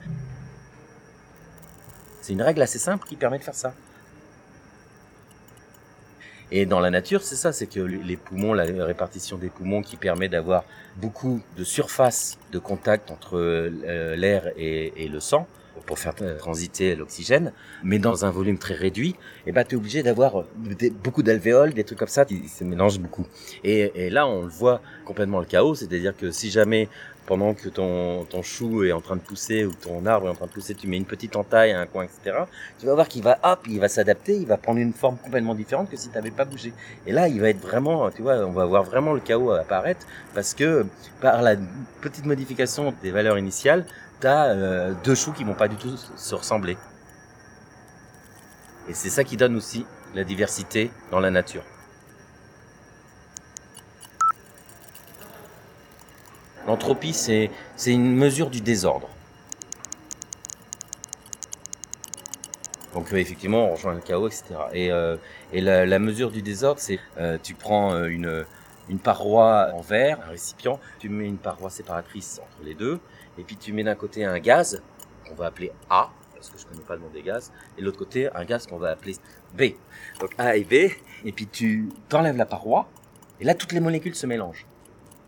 [2.24, 3.74] C'est une règle assez simple qui permet de faire ça.
[6.50, 9.98] Et dans la nature, c'est ça, c'est que les poumons, la répartition des poumons qui
[9.98, 10.64] permet d'avoir
[10.96, 15.46] beaucoup de surface de contact entre euh, l'air et, le sang
[15.86, 17.52] pour faire transiter l'oxygène,
[17.82, 20.44] mais dans un volume très réduit, et eh ben tu es obligé d'avoir
[21.02, 23.26] beaucoup d'alvéoles, des trucs comme ça, qui se mélangent beaucoup.
[23.62, 26.88] Et, et là, on le voit complètement le chaos, c'est-à-dire que si jamais
[27.26, 30.34] pendant que ton, ton chou est en train de pousser ou ton arbre est en
[30.34, 32.44] train de pousser, tu mets une petite entaille à un coin, etc.
[32.78, 35.54] Tu vas voir qu'il va, hop, il va s'adapter, il va prendre une forme complètement
[35.54, 36.72] différente que si tu n'avais pas bougé.
[37.06, 40.06] Et là, il va être vraiment, tu vois, on va voir vraiment le chaos apparaître
[40.34, 40.86] parce que
[41.20, 41.56] par la
[42.00, 43.86] petite modification des valeurs initiales,
[44.26, 46.76] euh, deux choux qui vont pas du tout se ressembler.
[48.88, 51.64] Et c'est ça qui donne aussi la diversité dans la nature.
[56.66, 57.50] L'entropie, c'est
[57.86, 59.08] une mesure du désordre.
[62.94, 64.44] Donc euh, effectivement, on rejoint le chaos, etc.
[64.72, 65.16] Et, euh,
[65.52, 68.46] et la, la mesure du désordre, c'est euh, tu prends euh, une,
[68.88, 73.00] une paroi en verre, un récipient, tu mets une paroi séparatrice entre les deux,
[73.38, 74.82] et puis tu mets d'un côté un gaz
[75.28, 77.86] qu'on va appeler A, parce que je connais pas le nom des gaz, et de
[77.86, 79.14] l'autre côté un gaz qu'on va appeler
[79.56, 79.74] B.
[80.20, 80.90] Donc A et B,
[81.24, 82.88] et puis tu t'enlèves la paroi,
[83.40, 84.66] et là toutes les molécules se mélangent.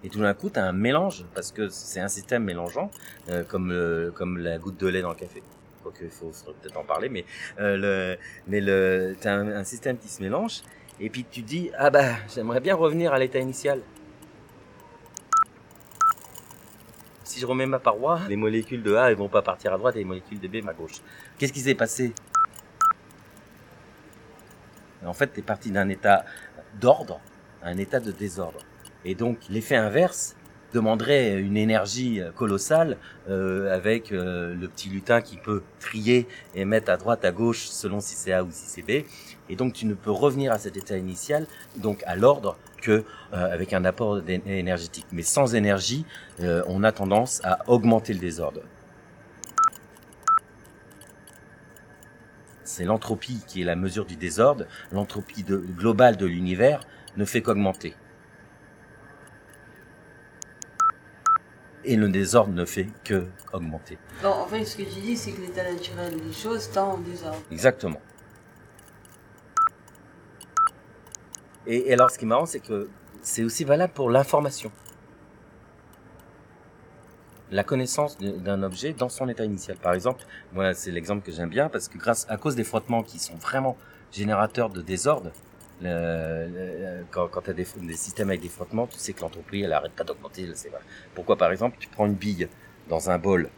[0.04, 2.90] Et tout d'un coup, tu as un mélange, parce que c'est un système mélangeant,
[3.28, 5.42] euh, comme, euh, comme la goutte de lait dans le café.
[5.82, 7.24] Quoique, il faut faudrait peut-être en parler, mais,
[7.58, 10.62] euh, le, mais le, tu as un, un système qui se mélange,
[11.00, 13.80] et puis tu dis, ah bah, j'aimerais bien revenir à l'état initial.
[17.36, 19.94] Si je remets ma paroi, les molécules de A elles vont pas partir à droite
[19.96, 21.02] et les molécules de B à gauche.
[21.36, 22.14] Qu'est-ce qui s'est passé?
[25.04, 26.24] En fait, tu es parti d'un état
[26.80, 27.20] d'ordre
[27.62, 28.60] à un état de désordre.
[29.04, 30.34] Et donc, l'effet inverse
[30.72, 32.96] demanderait une énergie colossale
[33.28, 37.66] euh, avec euh, le petit lutin qui peut trier et mettre à droite, à gauche
[37.66, 39.04] selon si c'est A ou si c'est B.
[39.50, 42.56] Et donc, tu ne peux revenir à cet état initial, donc à l'ordre,
[42.86, 45.06] que euh, avec un apport énergétique.
[45.10, 46.06] Mais sans énergie,
[46.40, 48.62] euh, on a tendance à augmenter le désordre.
[52.62, 54.66] C'est l'entropie qui est la mesure du désordre.
[54.92, 56.80] L'entropie globale de l'univers
[57.16, 57.94] ne fait qu'augmenter.
[61.84, 63.98] Et le désordre ne fait que augmenter.
[64.24, 67.42] En fait, ce que tu dis, c'est que l'état naturel des choses tend au désordre.
[67.50, 68.00] Exactement.
[71.66, 72.88] Et, alors, ce qui est marrant, c'est que
[73.22, 74.70] c'est aussi valable pour l'information.
[77.50, 79.76] La connaissance d'un objet dans son état initial.
[79.76, 83.02] Par exemple, moi, c'est l'exemple que j'aime bien parce que grâce, à cause des frottements
[83.02, 83.76] qui sont vraiment
[84.12, 85.30] générateurs de désordre,
[85.80, 89.92] quand, tu as des, des systèmes avec des frottements, tu sais que l'entropie, elle arrête
[89.92, 90.48] pas d'augmenter.
[91.14, 92.48] Pourquoi, par exemple, tu prends une bille
[92.88, 93.50] dans un bol,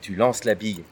[0.00, 0.84] tu lances la bille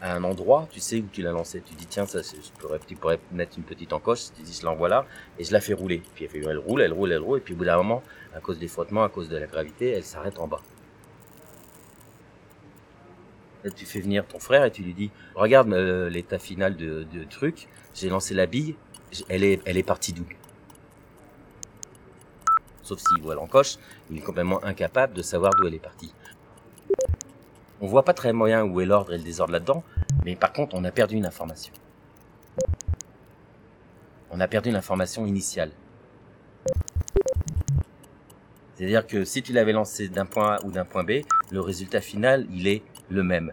[0.00, 1.62] à un endroit, tu sais où tu l'as lancé.
[1.64, 4.32] Tu dis, tiens, ça, je pourrais, tu pourrais mettre une petite encoche.
[4.36, 5.06] Tu dis, je l'envoie là
[5.38, 6.02] et je la fais rouler.
[6.14, 7.38] Puis elle, fait, elle roule, elle roule, elle roule.
[7.38, 8.02] Et puis au bout d'un moment,
[8.34, 10.60] à cause des frottements, à cause de la gravité, elle s'arrête en bas.
[13.76, 17.24] Tu fais venir ton frère et tu lui dis, regarde euh, l'état final de, de
[17.24, 17.68] truc.
[17.94, 18.74] J'ai lancé la bille,
[19.28, 20.24] elle est, elle est partie d'où?
[22.82, 23.76] Sauf s'il voit l'encoche,
[24.10, 26.14] il est complètement incapable de savoir d'où elle est partie.
[27.82, 29.82] On voit pas très moyen où est l'ordre et le désordre là-dedans,
[30.24, 31.72] mais par contre, on a perdu une information.
[34.30, 35.70] On a perdu l'information initiale.
[38.74, 42.00] C'est-à-dire que si tu l'avais lancé d'un point A ou d'un point B, le résultat
[42.00, 43.52] final, il est le même.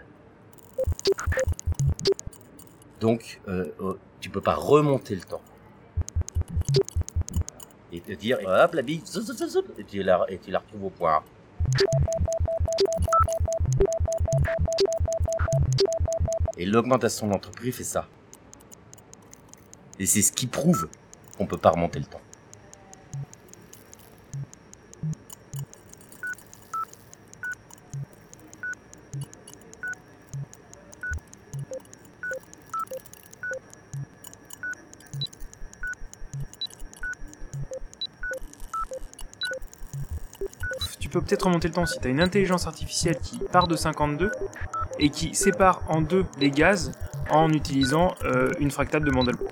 [3.00, 5.42] Donc, euh, euh, tu peux pas remonter le temps.
[7.92, 9.02] Et te dire, hop, la bille,
[9.78, 11.24] et tu la retrouves au point A.
[16.60, 18.08] Et l'augmentation de l'entreprise fait ça.
[20.00, 20.90] Et c'est ce qui prouve
[21.38, 22.22] qu'on peut pas remonter le temps.
[41.00, 43.76] Tu peux peut-être remonter le temps si tu as une intelligence artificielle qui part de
[43.76, 44.32] 52
[45.00, 46.92] et qui sépare en deux les gaz
[47.30, 49.50] en utilisant euh, une fractale de Mandelbrot.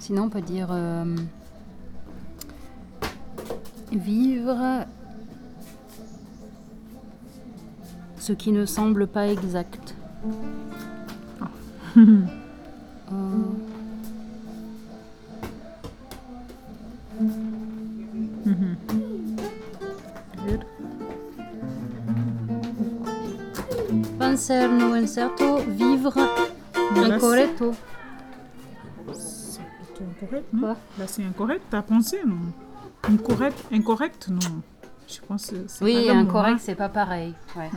[0.00, 1.16] Sinon, on peut dire euh,
[3.92, 4.84] vivre
[8.18, 9.83] ce qui ne semble pas exact.
[30.24, 32.36] Incorrect, non Là, c'est incorrect, ta pensée, non?
[33.08, 34.62] Incorrect, incorrect, non.
[35.06, 36.62] Je pense que c'est Oui, pas incorrect, hein.
[36.62, 37.34] c'est pas pareil.
[37.56, 37.70] Ouais.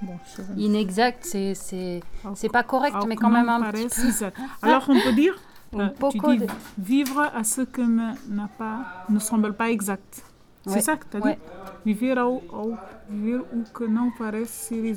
[0.00, 0.18] Bon,
[0.56, 2.00] Inexact, c'est c'est
[2.34, 3.86] c'est pas correct, mais quand même un petit
[4.18, 4.26] peu.
[4.62, 5.38] Alors, on peut dire,
[5.74, 6.46] euh, tu poco dis de-
[6.78, 10.24] vivre à ce que ne, n'a pas, ne semble pas exact.
[10.66, 11.38] Ouais, C'est ça que tu as ouais.
[11.84, 12.74] dit Vivre au, au-
[13.10, 14.10] vivre ou que non.
[14.46, 14.94] C'est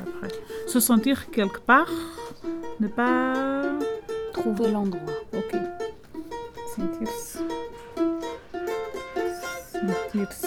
[0.00, 0.28] après.
[0.66, 1.88] Se sentir quelque part,
[2.80, 3.62] ne pas...
[4.32, 5.00] Trouver l'endroit.
[5.34, 5.56] Ok.
[6.80, 7.38] Sentir-se.
[9.72, 10.46] Sentir-se.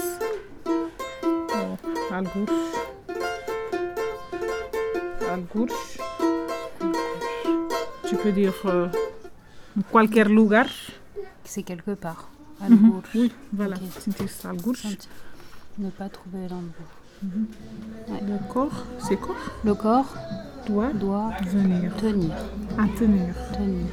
[0.65, 2.71] Oh, algures.
[5.29, 5.97] Algures.
[8.07, 8.87] Tu peux dire euh,
[9.77, 10.65] en qualquer lugar.
[11.43, 12.29] C'est quelque part.
[12.61, 12.71] Mhm.
[12.71, 13.03] Algures.
[13.13, 13.75] Oui, voilà.
[13.75, 14.01] Ok.
[14.01, 14.41] Sentir-se.
[14.41, 15.09] Sentir.
[15.77, 16.93] Ne pas trouver l'endroit.
[17.21, 17.45] Mhm.
[18.07, 18.21] Ouais.
[18.27, 19.35] Le corps, c'est quoi?
[19.63, 20.15] Le corps
[20.65, 21.95] doit, doit venir.
[21.97, 22.33] tenir.
[22.79, 23.35] À tenir.
[23.55, 23.85] Tenir.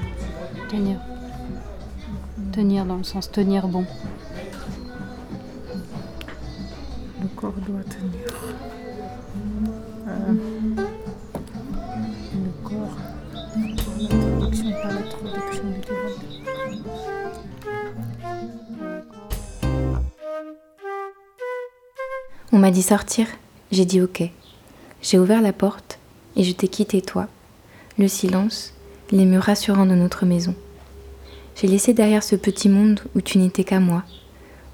[0.70, 1.09] Tenir.
[2.52, 3.84] Tenir dans le sens tenir bon.
[7.22, 8.26] Le corps doit tenir.
[10.08, 10.32] Euh,
[12.34, 12.96] le corps.
[14.00, 16.14] La traduction, pas la traduction littérale.
[22.52, 23.28] On m'a dit sortir,
[23.70, 24.24] j'ai dit ok.
[25.02, 26.00] J'ai ouvert la porte
[26.34, 27.28] et je t'ai quitté toi.
[27.96, 28.74] Le silence,
[29.12, 30.54] les murs rassurants de notre maison.
[31.60, 34.02] J'ai laissé derrière ce petit monde où tu n'étais qu'à moi,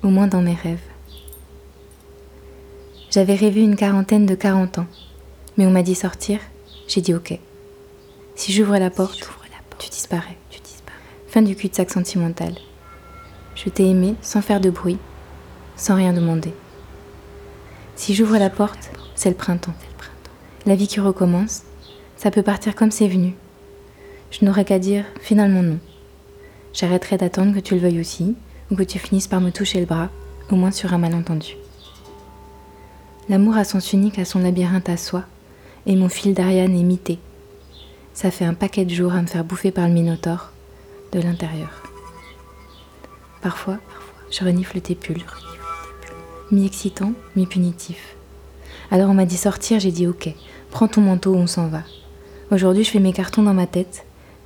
[0.04, 0.78] au moins dans mes rêves.
[3.10, 4.86] J'avais rêvé une quarantaine de 40 ans,
[5.56, 6.38] mais on m'a dit sortir,
[6.86, 7.40] j'ai dit ok.
[8.36, 9.28] Si j'ouvre la porte,
[9.80, 10.36] tu disparais.
[11.26, 12.54] Fin du cul-de-sac sentimental.
[13.56, 14.98] Je t'ai aimé sans faire de bruit,
[15.76, 16.54] sans rien demander.
[17.96, 19.74] Si j'ouvre la porte, c'est le printemps.
[20.66, 21.64] La vie qui recommence,
[22.16, 23.34] ça peut partir comme c'est venu.
[24.30, 25.80] Je n'aurais qu'à dire finalement non.
[26.76, 28.36] J'arrêterai d'attendre que tu le veuilles aussi,
[28.70, 30.10] ou que tu finisses par me toucher le bras,
[30.50, 31.56] au moins sur un malentendu.
[33.28, 35.24] L'amour a sens unique à son labyrinthe à soi,
[35.86, 37.18] et mon fil d'Ariane est mité.
[38.14, 40.52] Ça fait un paquet de jours à me faire bouffer par le minotaure,
[41.10, 41.82] de l'intérieur.
[43.42, 43.78] Parfois,
[44.30, 45.24] je renifle tes pulls
[46.50, 48.16] mi-excitant, mi-punitif.
[48.90, 50.32] Alors on m'a dit sortir, j'ai dit ok,
[50.70, 51.82] prends ton manteau, on s'en va.
[52.50, 54.04] Aujourd'hui, je fais mes cartons dans ma tête.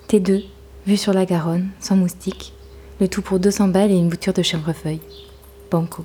[0.09, 0.45] T2,
[0.87, 2.53] vue sur la Garonne, sans moustique.
[3.01, 5.01] Le tout pour 200 balles et une bouture de chèvrefeuille.
[5.71, 6.05] Banco.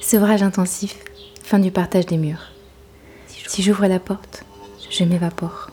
[0.00, 0.96] Sevrage intensif,
[1.42, 2.52] fin du partage des murs.
[3.46, 4.44] Si j'ouvre la porte,
[4.90, 5.70] je m'évapore.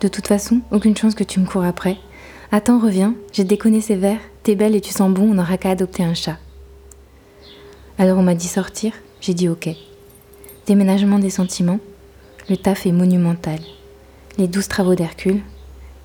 [0.00, 1.96] De toute façon, aucune chance que tu me cours après.
[2.50, 5.70] Attends, reviens, j'ai déconné ces verres, t'es belle et tu sens bon, on n'aura qu'à
[5.70, 6.38] adopter un chat.
[7.98, 9.68] Alors on m'a dit sortir, j'ai dit ok.
[10.66, 11.80] Déménagement des sentiments,
[12.48, 13.58] le taf est monumental.
[14.38, 15.42] Les douze travaux d'Hercule,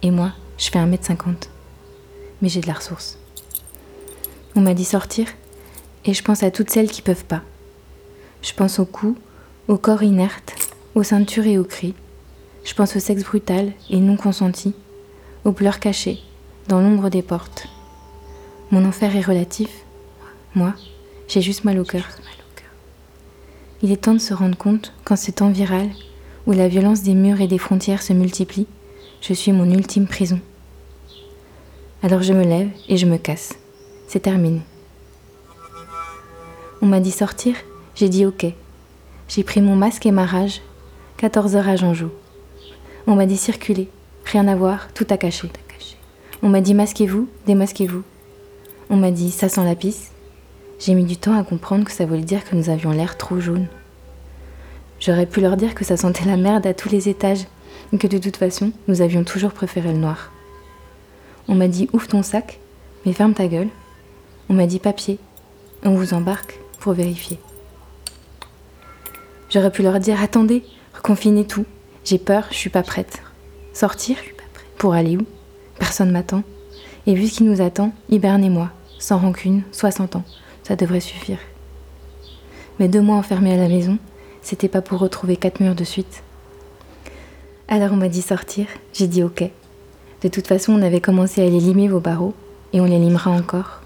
[0.01, 1.49] et moi, je fais 1m50.
[2.41, 3.19] Mais j'ai de la ressource.
[4.55, 5.27] On m'a dit sortir,
[6.03, 7.43] et je pense à toutes celles qui peuvent pas.
[8.41, 9.15] Je pense au cou,
[9.67, 10.55] au corps inerte,
[10.95, 11.93] aux ceintures et aux cris.
[12.63, 14.73] Je pense au sexe brutal et non consenti,
[15.45, 16.19] aux pleurs cachés,
[16.67, 17.67] dans l'ombre des portes.
[18.71, 19.69] Mon enfer est relatif.
[20.55, 20.73] Moi,
[21.27, 22.09] j'ai juste mal au cœur.
[23.83, 25.89] Il est temps de se rendre compte qu'en ces temps viral,
[26.45, 28.67] où la violence des murs et des frontières se multiplie,
[29.21, 30.39] je suis mon ultime prison.
[32.01, 33.53] Alors je me lève et je me casse.
[34.07, 34.61] C'est terminé.
[36.81, 37.55] On m'a dit sortir,
[37.95, 38.45] j'ai dit ok.
[39.29, 40.61] J'ai pris mon masque et ma rage.
[41.17, 42.09] 14 heures à Jean-Jou.
[43.07, 43.89] On m'a dit circuler,
[44.25, 45.49] rien à voir, tout à cacher.
[46.41, 48.03] On m'a dit masquez-vous, démasquez-vous.
[48.89, 49.75] On m'a dit ça sent la.
[50.79, 53.39] J'ai mis du temps à comprendre que ça voulait dire que nous avions l'air trop
[53.39, 53.67] jaune.
[55.05, 57.45] J'aurais pu leur dire que ça sentait la merde à tous les étages
[57.91, 60.31] et que de toute façon, nous avions toujours préféré le noir.
[61.49, 62.61] On m'a dit ouvre ton sac,
[63.05, 63.67] mais ferme ta gueule.
[64.47, 65.19] On m'a dit papier,
[65.83, 67.37] on vous embarque pour vérifier.
[69.49, 71.65] J'aurais pu leur dire attendez, reconfinez tout.
[72.05, 73.21] J'ai peur, je suis pas prête.
[73.73, 74.15] Sortir
[74.77, 75.25] Pour aller où?
[75.79, 76.43] Personne m'attend.
[77.07, 80.23] Et vu ce qui nous attend, hibernez-moi, sans rancune, 60 ans.
[80.63, 81.39] Ça devrait suffire.
[82.79, 83.97] Mais deux mois enfermés à la maison,
[84.43, 86.21] c'était pas pour retrouver quatre murs de suite.
[87.67, 89.43] Alors on m'a dit sortir, j'ai dit ok.
[90.21, 92.33] De toute façon, on avait commencé à les limer vos barreaux,
[92.71, 93.81] et on les limera encore,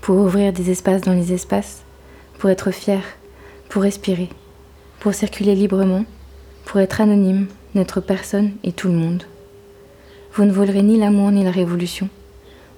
[0.00, 1.82] pour ouvrir des espaces dans les espaces,
[2.38, 3.02] pour être fier,
[3.68, 4.30] pour respirer,
[4.98, 6.04] pour circuler librement,
[6.64, 9.24] pour être anonyme, notre personne et tout le monde.
[10.34, 12.08] Vous ne volerez ni l'amour ni la révolution.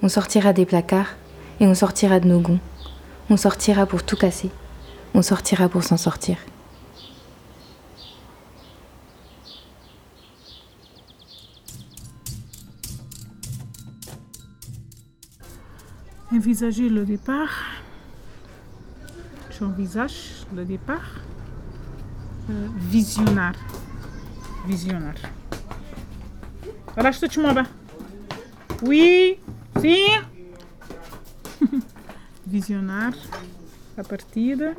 [0.01, 1.15] On sortira des placards
[1.59, 2.59] et on sortira de nos gonds.
[3.29, 4.49] On sortira pour tout casser.
[5.13, 6.37] On sortira pour s'en sortir.
[16.33, 17.53] Envisager le départ.
[19.51, 21.19] J'envisage le départ.
[22.49, 23.53] Euh, visionnaire.
[24.67, 25.31] Visionnaire.
[26.97, 27.65] Araştırma be.
[28.81, 29.37] Oui.
[29.79, 29.97] Si.
[32.47, 33.17] Visionnaire.
[33.97, 34.73] A partida.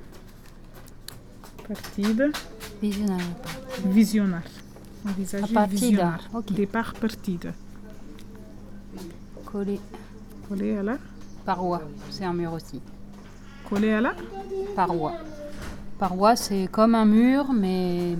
[1.68, 2.32] Partida.
[2.82, 3.36] Visionnaire.
[3.94, 4.50] Visionnaire.
[5.06, 6.18] Envisager A partida.
[6.50, 7.54] Départ partida.
[9.44, 9.78] Collé.
[10.48, 11.13] Collé à la.
[11.44, 12.80] Paroi, c'est un mur aussi.
[13.68, 14.12] Collé à la.
[14.74, 15.12] Paroi.
[15.98, 18.16] Paroi, c'est comme un mur, mais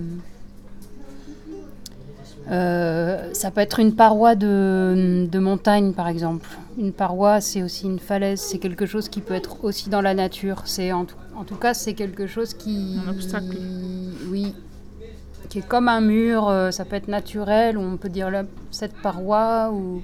[2.51, 6.47] euh, ça peut être une paroi de, de montagne, par exemple.
[6.77, 8.39] Une paroi, c'est aussi une falaise.
[8.41, 10.61] C'est quelque chose qui peut être aussi dans la nature.
[10.65, 13.57] C'est en, tout- en tout cas, c'est quelque chose qui, Un obstacle.
[14.29, 14.53] oui,
[15.49, 16.47] qui est comme un mur.
[16.47, 20.01] euh, Ça peut être naturel, ou on peut dire là, cette paroi ou.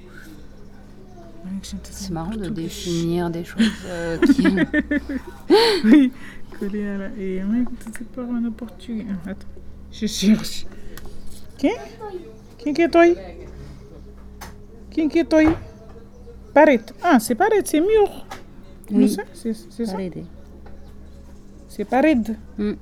[1.82, 4.46] C'est marrant de définir des choses euh, qui.
[5.84, 6.12] oui,
[6.58, 7.06] collé à la.
[7.18, 7.64] Et mais
[7.96, 9.06] c'est pas en portugais.
[9.26, 9.46] Attends,
[9.90, 10.66] je cherche.
[11.58, 11.72] Quem?
[12.58, 13.06] Quem que toi?
[14.90, 15.42] Quem que toi?
[16.54, 16.92] Parede.
[17.02, 18.26] Ah, c'est parede, c'est mur.
[18.90, 19.16] Oui.
[19.32, 19.96] C'est ça,
[21.68, 21.84] c'est.
[21.84, 22.36] Parede.
[22.58, 22.72] Mm.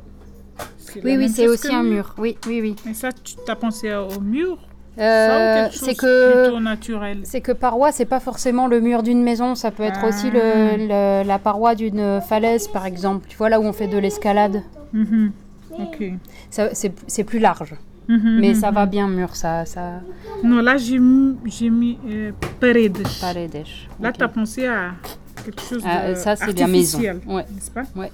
[0.96, 2.14] Oui, oui, même c'est aussi un mur.
[2.18, 2.76] Oui, oui, oui.
[2.88, 4.58] Et ça, tu as pensé au mur?
[5.00, 7.20] Euh, c'est que plutôt naturel?
[7.24, 10.34] c'est que paroi, c'est pas forcément le mur d'une maison, ça peut être aussi Ah.
[10.34, 13.26] le, le- la paroi d'une falaise, par exemple.
[13.28, 14.62] Tu vois là où on fait de l'escalade.
[15.78, 16.04] Ok.
[16.50, 17.74] Ça, c'est, plus large,
[18.08, 18.90] Mhm, mais mhm, ça va mhm.
[18.90, 20.00] bien mur, ça, ça.
[20.42, 22.98] Non, là, j'ai mis, j'ai mis euh, paredes.
[23.20, 23.64] Paredes.
[24.00, 24.16] Là, ok.
[24.18, 24.90] tu as pensé à
[25.44, 26.98] quelque chose Ah, de ça, c'est la maison.
[26.98, 27.44] artificiel, Ouais.
[27.54, 27.84] N'est-ce pas?
[27.96, 28.10] Ouais.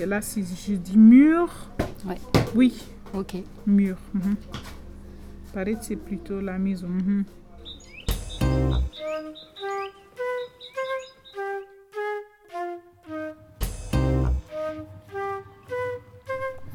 [0.00, 1.48] Et là, si je dis mur,
[2.06, 2.16] Ouais.
[2.54, 2.72] oui,
[3.14, 3.34] Ok.
[3.66, 3.96] mur.
[5.52, 6.88] Parede, c'est plutôt la maison.
[6.88, 7.24] mhm.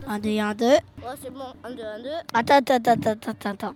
[0.10, 0.66] Un, deux, un, deux.
[0.66, 0.80] Ouais,
[1.22, 1.54] c'est bon.
[1.64, 2.10] Un, deux, un, deux.
[2.34, 3.74] Attends, attends, attends, attends, attends, attends.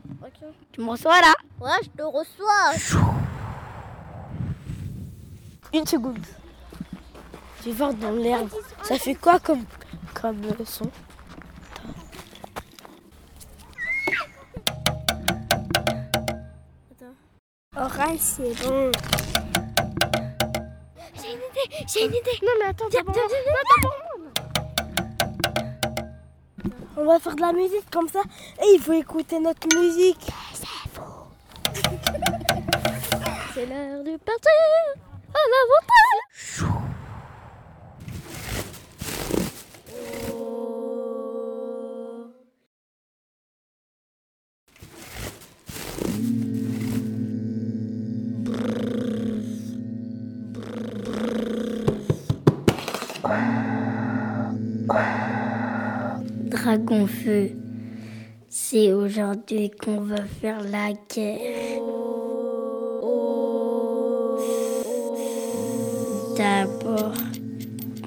[0.71, 1.33] Tu me reçois là?
[1.59, 3.01] Ouais, je te reçois.
[5.73, 6.25] Une seconde.
[7.59, 8.49] Je vais voir dans l'herbe.
[8.83, 9.63] Ça fait quoi comme,
[10.13, 10.89] comme son?
[17.81, 18.91] Orange, c'est bon.
[21.15, 22.37] J'ai une idée, j'ai une idée.
[22.43, 23.15] Non, mais attends, d'abord.
[26.95, 28.21] On va faire de la musique comme ça
[28.61, 30.27] et il faut écouter notre musique.
[30.53, 31.31] C'est faux.
[33.55, 34.51] C'est l'heure de partir
[35.33, 36.30] à l'aventure.
[56.81, 57.51] Dragon feu,
[58.49, 61.79] c'est aujourd'hui qu'on va faire la guerre.
[66.35, 67.13] D'abord,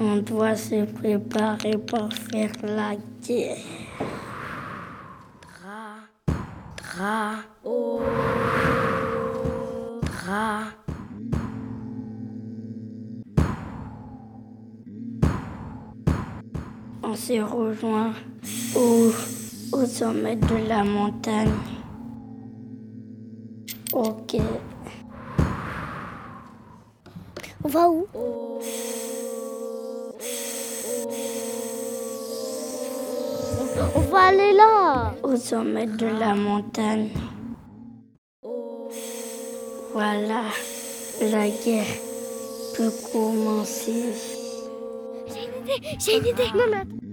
[0.00, 3.58] on doit se préparer pour faire la guerre.
[5.40, 6.34] Dra,
[6.76, 7.34] dra,
[10.02, 10.62] dra.
[17.04, 18.12] On s'est rejoint
[18.76, 19.12] au,
[19.86, 21.52] sommet de la montagne.
[23.92, 24.36] Ok.
[27.64, 28.06] On va où?
[33.96, 35.14] On, va aller là.
[35.22, 37.10] Au sommet de la montagne.
[39.92, 40.42] Voilà,
[41.20, 41.86] la guerre
[42.76, 44.12] peut commencer.
[45.28, 46.50] J'ai une idée, j'ai une idée.
[46.54, 46.84] Maman.
[47.00, 47.03] Je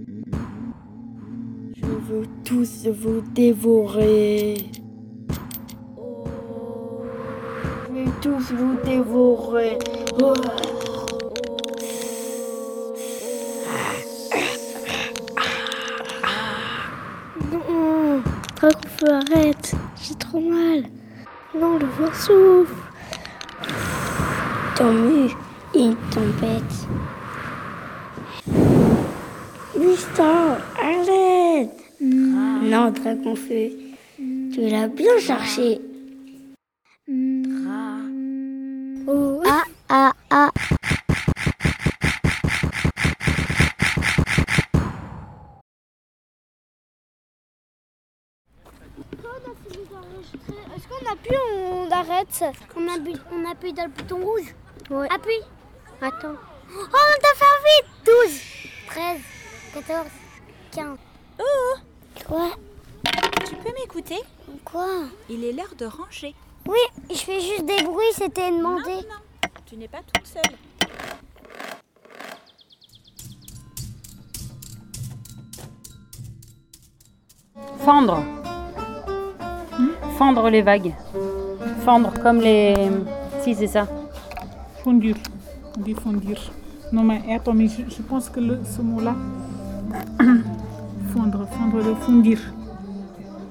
[2.12, 4.56] veux tous vous dévorer.
[7.88, 9.78] Je vais tous vous dévorer.
[10.20, 10.34] Oh.
[17.50, 18.22] Non,
[18.56, 19.74] Dracofeu, arrête.
[20.02, 20.82] J'ai trop mal.
[21.58, 22.74] Non, le vent souffle.
[24.76, 25.30] Tant mieux,
[25.74, 26.88] il t'embête.
[29.74, 31.91] Justin, arrête.
[32.04, 33.70] Non, Dragonfeu,
[34.16, 35.80] tu l'as bien cherché.
[39.06, 39.40] Oh.
[39.46, 40.50] Ah, ah, ah.
[50.74, 52.44] Est-ce qu'on appuie ou on arrête?
[52.76, 54.54] On appuie, on appuie dans le bouton rouge?
[54.90, 55.06] Oui.
[55.08, 55.42] Appuie.
[56.00, 56.34] Attends.
[56.68, 58.40] Oh, on t'a fait vite 12,
[58.88, 59.20] 13,
[59.74, 60.06] 14,
[60.72, 60.98] 15.
[62.32, 62.48] Quoi
[63.44, 64.16] Tu peux m'écouter
[64.64, 64.86] Quoi
[65.28, 66.34] Il est l'heure de ranger.
[66.66, 66.78] Oui,
[67.10, 68.88] je fais juste des bruits, c'était demandé.
[68.88, 70.56] Non, non, tu n'es pas toute seule.
[77.80, 78.24] Fendre.
[80.16, 80.94] Fendre les vagues.
[81.84, 82.74] Fendre comme les.
[83.42, 83.86] Si, c'est ça.
[84.82, 85.16] Fondir.
[85.76, 86.40] On dit fondir.
[86.92, 89.14] Non, mais attends, mais je, je pense que le, ce mot-là.
[91.12, 92.40] Fondre, fondre, de fundir.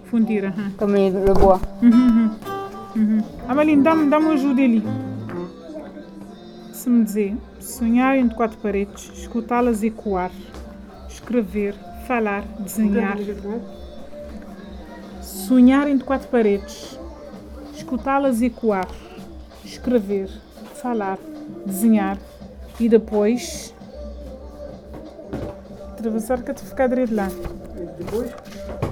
[0.05, 0.53] Fundir, hein.
[0.77, 1.61] Comme le bois.
[1.81, 2.31] Uhum,
[2.95, 3.23] uhum.
[3.47, 4.83] Amaline, dá-me dá ajuda ali.
[6.73, 10.31] Se me dizer, sonhar entre quatro paredes, escutá-las ecoar,
[11.07, 11.75] escrever,
[12.07, 13.17] falar, desenhar.
[15.21, 16.99] Sonhar entre quatro paredes,
[17.75, 18.87] escutá-las ecoar,
[19.63, 20.29] escrever,
[20.81, 21.19] falar,
[21.65, 22.17] desenhar
[22.79, 23.75] e depois
[26.01, 27.29] atravessar que te ficar direito lá.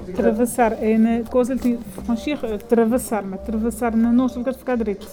[0.08, 5.06] Atravessar é na coisa ele franchir, atravessar, mas atravessar na nossa que te ficar direito.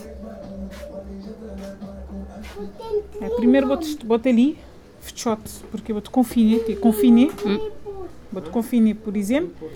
[3.19, 4.57] É, primeiro vou-te vou ali,
[5.01, 7.31] fechote, porque vou-te confiner, te confiner.
[8.31, 9.69] Vou-te confiner, por exemplo.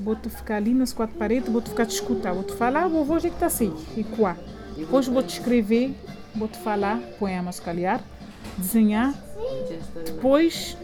[0.00, 3.20] Vou-te ficar ali nas quatro paredes, vou-te ficar te escutar, vou-te falar, vou ver o
[3.20, 4.36] que está assim, e quá.
[4.76, 5.94] Depois vou-te escrever,
[6.34, 8.02] vou-te falar, poemas, calhar,
[8.58, 9.14] desenhar.
[10.04, 10.76] Depois,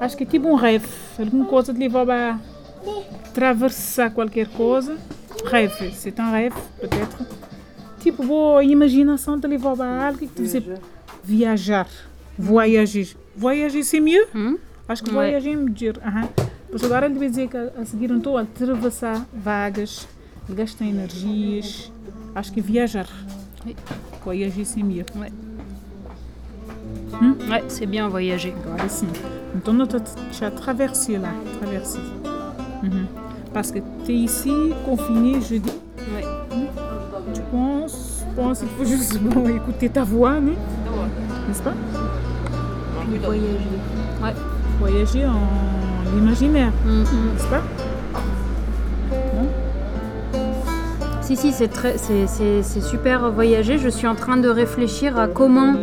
[0.00, 0.86] acho que é tipo um rêve,
[1.18, 2.38] alguma coisa te leva a
[3.32, 4.96] traversar qualquer coisa.
[5.44, 7.16] Rêve, c'est un rêve, peut-être.
[8.00, 10.80] Tipo, boa imaginação te leva a algo que te dizer
[11.24, 11.86] viajar,
[12.38, 13.16] voyager.
[13.36, 14.26] Voyager, c'est mieux?
[14.88, 15.14] Acho que Ouais.
[15.30, 15.94] voyager é melhor.
[16.04, 16.28] Aham.
[16.72, 20.06] Mas agora ele vai dizer que a seguir não estou a atravessar vagas,
[20.48, 21.90] gastar energias.
[22.34, 23.06] Acho que viajar.
[24.24, 25.04] Voyager, c'est mieux.
[25.16, 25.32] Ouais.
[27.20, 27.36] Hum?
[27.48, 28.52] Ouais, c'est bien voyager.
[28.64, 29.08] Agora sim.
[29.54, 30.00] Então não estou
[30.46, 32.02] a traverser lá, traverser.
[32.82, 33.06] Mhm.
[33.52, 35.72] Parce que tu es ici, confiné, je dis.
[36.14, 36.24] Ouais.
[37.34, 40.54] Tu penses, penses, il faut juste bon, écouter ta voix, non?
[41.48, 41.74] N'est-ce pas?
[43.22, 43.58] Voyager.
[44.22, 44.34] Ouais.
[44.78, 47.62] Voyager en l'imaginaire, n'est-ce pas?
[51.30, 53.78] Si, si, c'est très, c'est, c'est- c'est super voyager.
[53.78, 55.74] Je suis en train de réfléchir à comment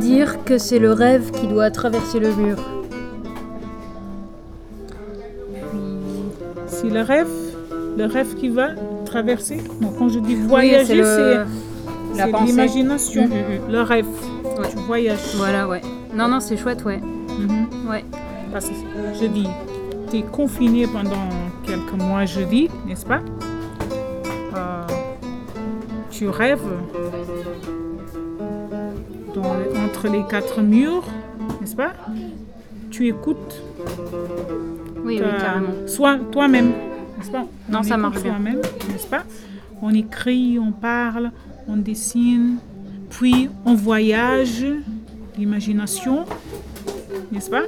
[0.00, 2.56] dire que c'est le rêve qui doit traverser le mur.
[6.66, 7.28] Si le rêve,
[7.98, 8.68] le rêve qui va
[9.04, 9.58] traverser,
[9.98, 12.46] quand je dis voyager, c'est le- c'est la c'est pensée.
[12.46, 13.30] l'imagination, Mhm,
[13.66, 13.70] mhm.
[13.72, 14.06] le rêve.
[14.06, 14.68] Ouais.
[14.70, 15.18] Tu voyages.
[15.36, 15.82] Voilà, ouais.
[16.14, 17.00] Non, non, c'est chouette, ouais.
[17.38, 17.90] Mhm.
[17.90, 18.02] Ouais.
[18.50, 18.74] Parce que
[19.20, 19.46] je dis,
[20.10, 21.28] tu es confiné pendant
[21.66, 23.20] quelques mois, je dis, n'est-ce pas?
[26.16, 26.62] Tu rêves
[29.34, 29.42] dans
[29.84, 31.02] entre les quatre murs,
[31.60, 31.92] n'est-ce pas?
[32.92, 33.60] Tu écoutes
[35.04, 35.88] Oui, carrément.
[35.88, 36.72] Soit toi-même,
[37.18, 37.44] n'est-ce pas?
[37.68, 38.38] Non, On ça marche bien.
[38.38, 39.24] N'est-ce pas?
[39.82, 41.32] On écrit, on parle,
[41.66, 42.58] on dessine,
[43.10, 44.64] puis on voyage,
[45.36, 46.26] l'imagination,
[47.32, 47.62] n'est-ce pas?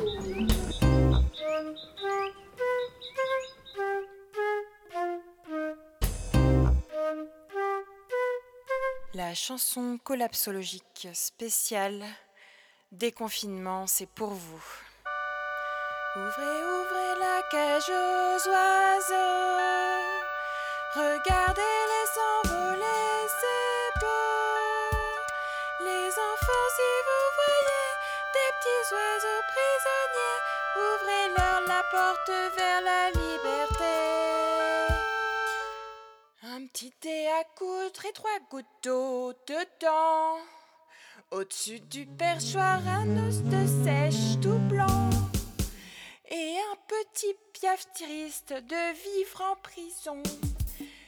[9.17, 12.05] La chanson collapsologique spéciale
[12.93, 14.62] Déconfinement, c'est pour vous.
[16.17, 19.57] Ouvrez, ouvrez la cage aux oiseaux.
[20.97, 24.97] Regardez-les s'envoler, c'est beau.
[25.81, 27.89] Les enfants, si vous voyez
[28.35, 30.41] des petits oiseaux prisonniers,
[30.77, 34.56] ouvrez-leur la porte vers la liberté.
[36.67, 40.39] Un petit thé à coudre et trois gouttes d'eau dedans.
[41.31, 45.11] Au-dessus du perchoir, un os de sèche tout blanc.
[46.29, 50.21] Et un petit piaf triste de vivre en prison.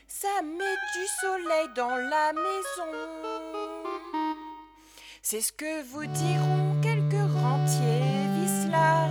[0.06, 2.92] Ça met du soleil dans la maison.
[5.22, 9.10] C'est ce que vous diront quelques rentiers vicelards.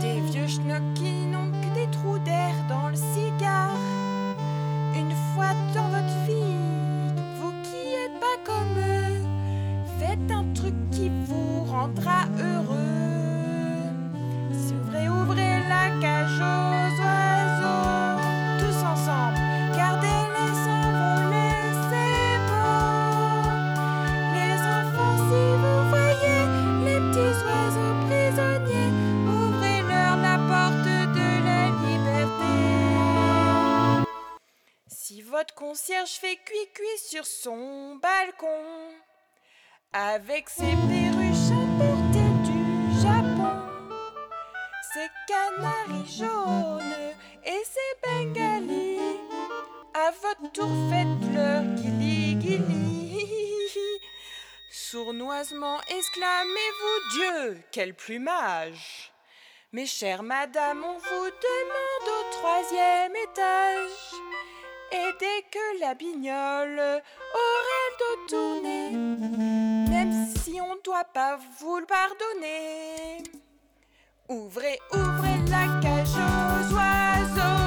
[0.00, 2.54] Des vieux schnocks qui n'ont que des trous d'air.
[5.74, 6.56] Dans votre vie,
[7.38, 9.22] vous qui êtes pas comme eux,
[9.98, 12.91] faites un truc qui vous rendra heureux.
[35.62, 38.64] Concierge fait cuit-cuit sur son balcon,
[39.92, 43.62] avec ses perruches importées du Japon,
[44.92, 49.20] ses canaris jaunes et ses bengalis,
[49.94, 53.70] à votre tour faites-leur guili guili.
[54.72, 59.12] Sournoisement exclamez-vous Dieu, quel plumage!
[59.70, 64.51] Mes chères madames, on vous demande au troisième étage.
[64.94, 68.90] Et dès que la bignole aura le dos tourné,
[69.90, 73.22] même si on doit pas vous le pardonner,
[74.28, 77.61] ouvrez, ouvrez la cage aux oiseaux.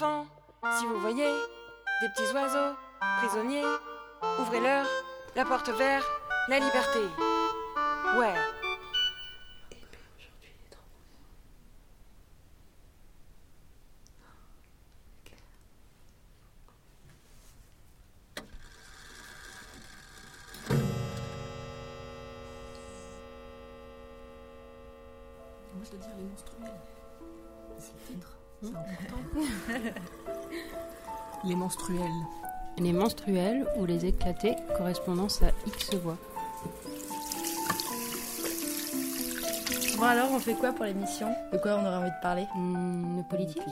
[0.00, 0.26] Enfants,
[0.78, 1.26] si vous voyez
[2.00, 2.76] des petits oiseaux
[3.18, 3.64] prisonniers,
[4.38, 4.86] ouvrez-leur
[5.34, 6.04] la porte vers
[6.48, 7.00] la liberté.
[8.16, 8.34] Ouais.
[25.74, 26.70] Moi, je dois dire les menstruels.
[27.78, 28.37] C'est le titre.
[28.60, 29.48] C'est important.
[31.44, 32.10] les menstruels.
[32.78, 36.16] Les menstruels ou les éclatés, correspondance à X voix.
[39.96, 41.26] Bon alors, on fait quoi pour l'émission?
[41.52, 42.42] De quoi on aurait envie de parler?
[42.54, 43.62] De politique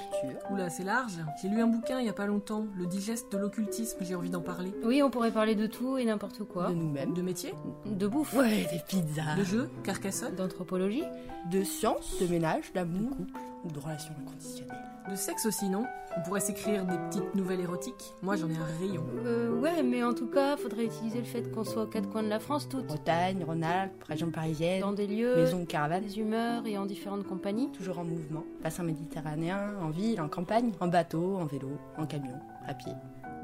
[0.50, 1.18] Oula, c'est large.
[1.40, 4.30] J'ai lu un bouquin il y a pas longtemps, Le digeste de l'occultisme, j'ai envie
[4.30, 4.74] d'en parler.
[4.84, 6.68] Oui, on pourrait parler de tout et n'importe quoi.
[6.68, 7.14] De nous-mêmes.
[7.14, 8.34] De métier De bouffe.
[8.34, 9.36] Ouais, des pizzas.
[9.36, 10.34] De jeux, Carcassonne.
[10.34, 11.04] D'anthropologie.
[11.48, 13.12] De science, de ménage, d'amour,
[13.64, 14.76] ou de relations inconditionnelles.
[15.10, 15.84] De sexe aussi, non?
[16.16, 18.12] On pourrait s'écrire des petites nouvelles érotiques.
[18.22, 19.04] Moi, j'en ai un rayon.
[19.24, 22.22] Euh, ouais, mais en tout cas, faudrait utiliser le fait qu'on soit aux quatre coins
[22.22, 22.86] de la France toutes.
[22.86, 24.80] Bretagne, Rhône-Alpes, région parisienne.
[24.80, 26.02] Dans des lieux, Maison de caravane.
[26.02, 27.70] des humeurs et en différentes compagnies.
[27.70, 28.44] Toujours en mouvement.
[28.62, 32.34] Bassin méditerranéen, en ville, en campagne, en bateau, en vélo, en camion,
[32.66, 32.92] à pied.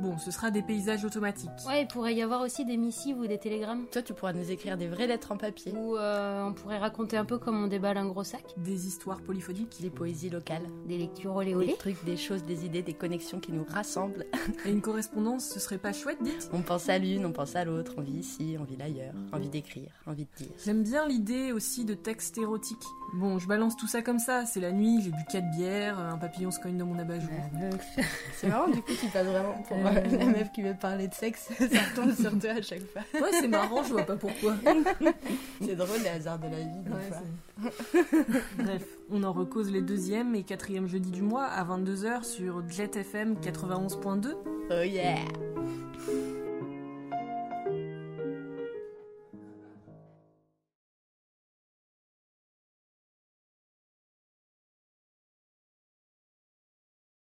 [0.00, 1.50] Bon, ce sera des paysages automatiques.
[1.66, 3.86] Ouais, il pourrait y avoir aussi des missives ou des télégrammes.
[3.92, 5.72] Toi, tu pourras nous écrire des vraies lettres en papier.
[5.72, 8.42] Ou euh, on pourrait raconter un peu comme on déballe un gros sac.
[8.56, 9.76] Des histoires polyphoniques.
[9.80, 10.66] Des poésies locales.
[10.86, 14.26] Des lectures olé Des trucs, des choses, des idées, des connexions qui nous rassemblent.
[14.66, 17.64] Et une correspondance, ce serait pas chouette, dites On pense à l'une, on pense à
[17.64, 20.54] l'autre, on vit ici, on vit l'ailleurs, envie d'écrire, envie de dire.
[20.64, 22.84] J'aime bien l'idée aussi de textes érotiques.
[23.14, 26.16] Bon, je balance tout ça comme ça, c'est la nuit, j'ai bu 4 bières, un
[26.16, 27.30] papillon se cogne dans mon abat-jour.
[28.36, 31.14] C'est marrant, du coup, tu passes vraiment pour euh, la meuf qui veut parler de
[31.14, 33.02] sexe, ça tombe sur toi à chaque fois.
[33.14, 34.54] Ouais, c'est marrant, je vois pas pourquoi.
[35.60, 37.70] C'est drôle les hasards de la vie, des Ouais, fois.
[38.58, 42.96] Bref, on en recose les deuxième et quatrième jeudi du mois à 22h sur Jet
[42.96, 44.34] FM 91.2.
[44.70, 45.16] Oh yeah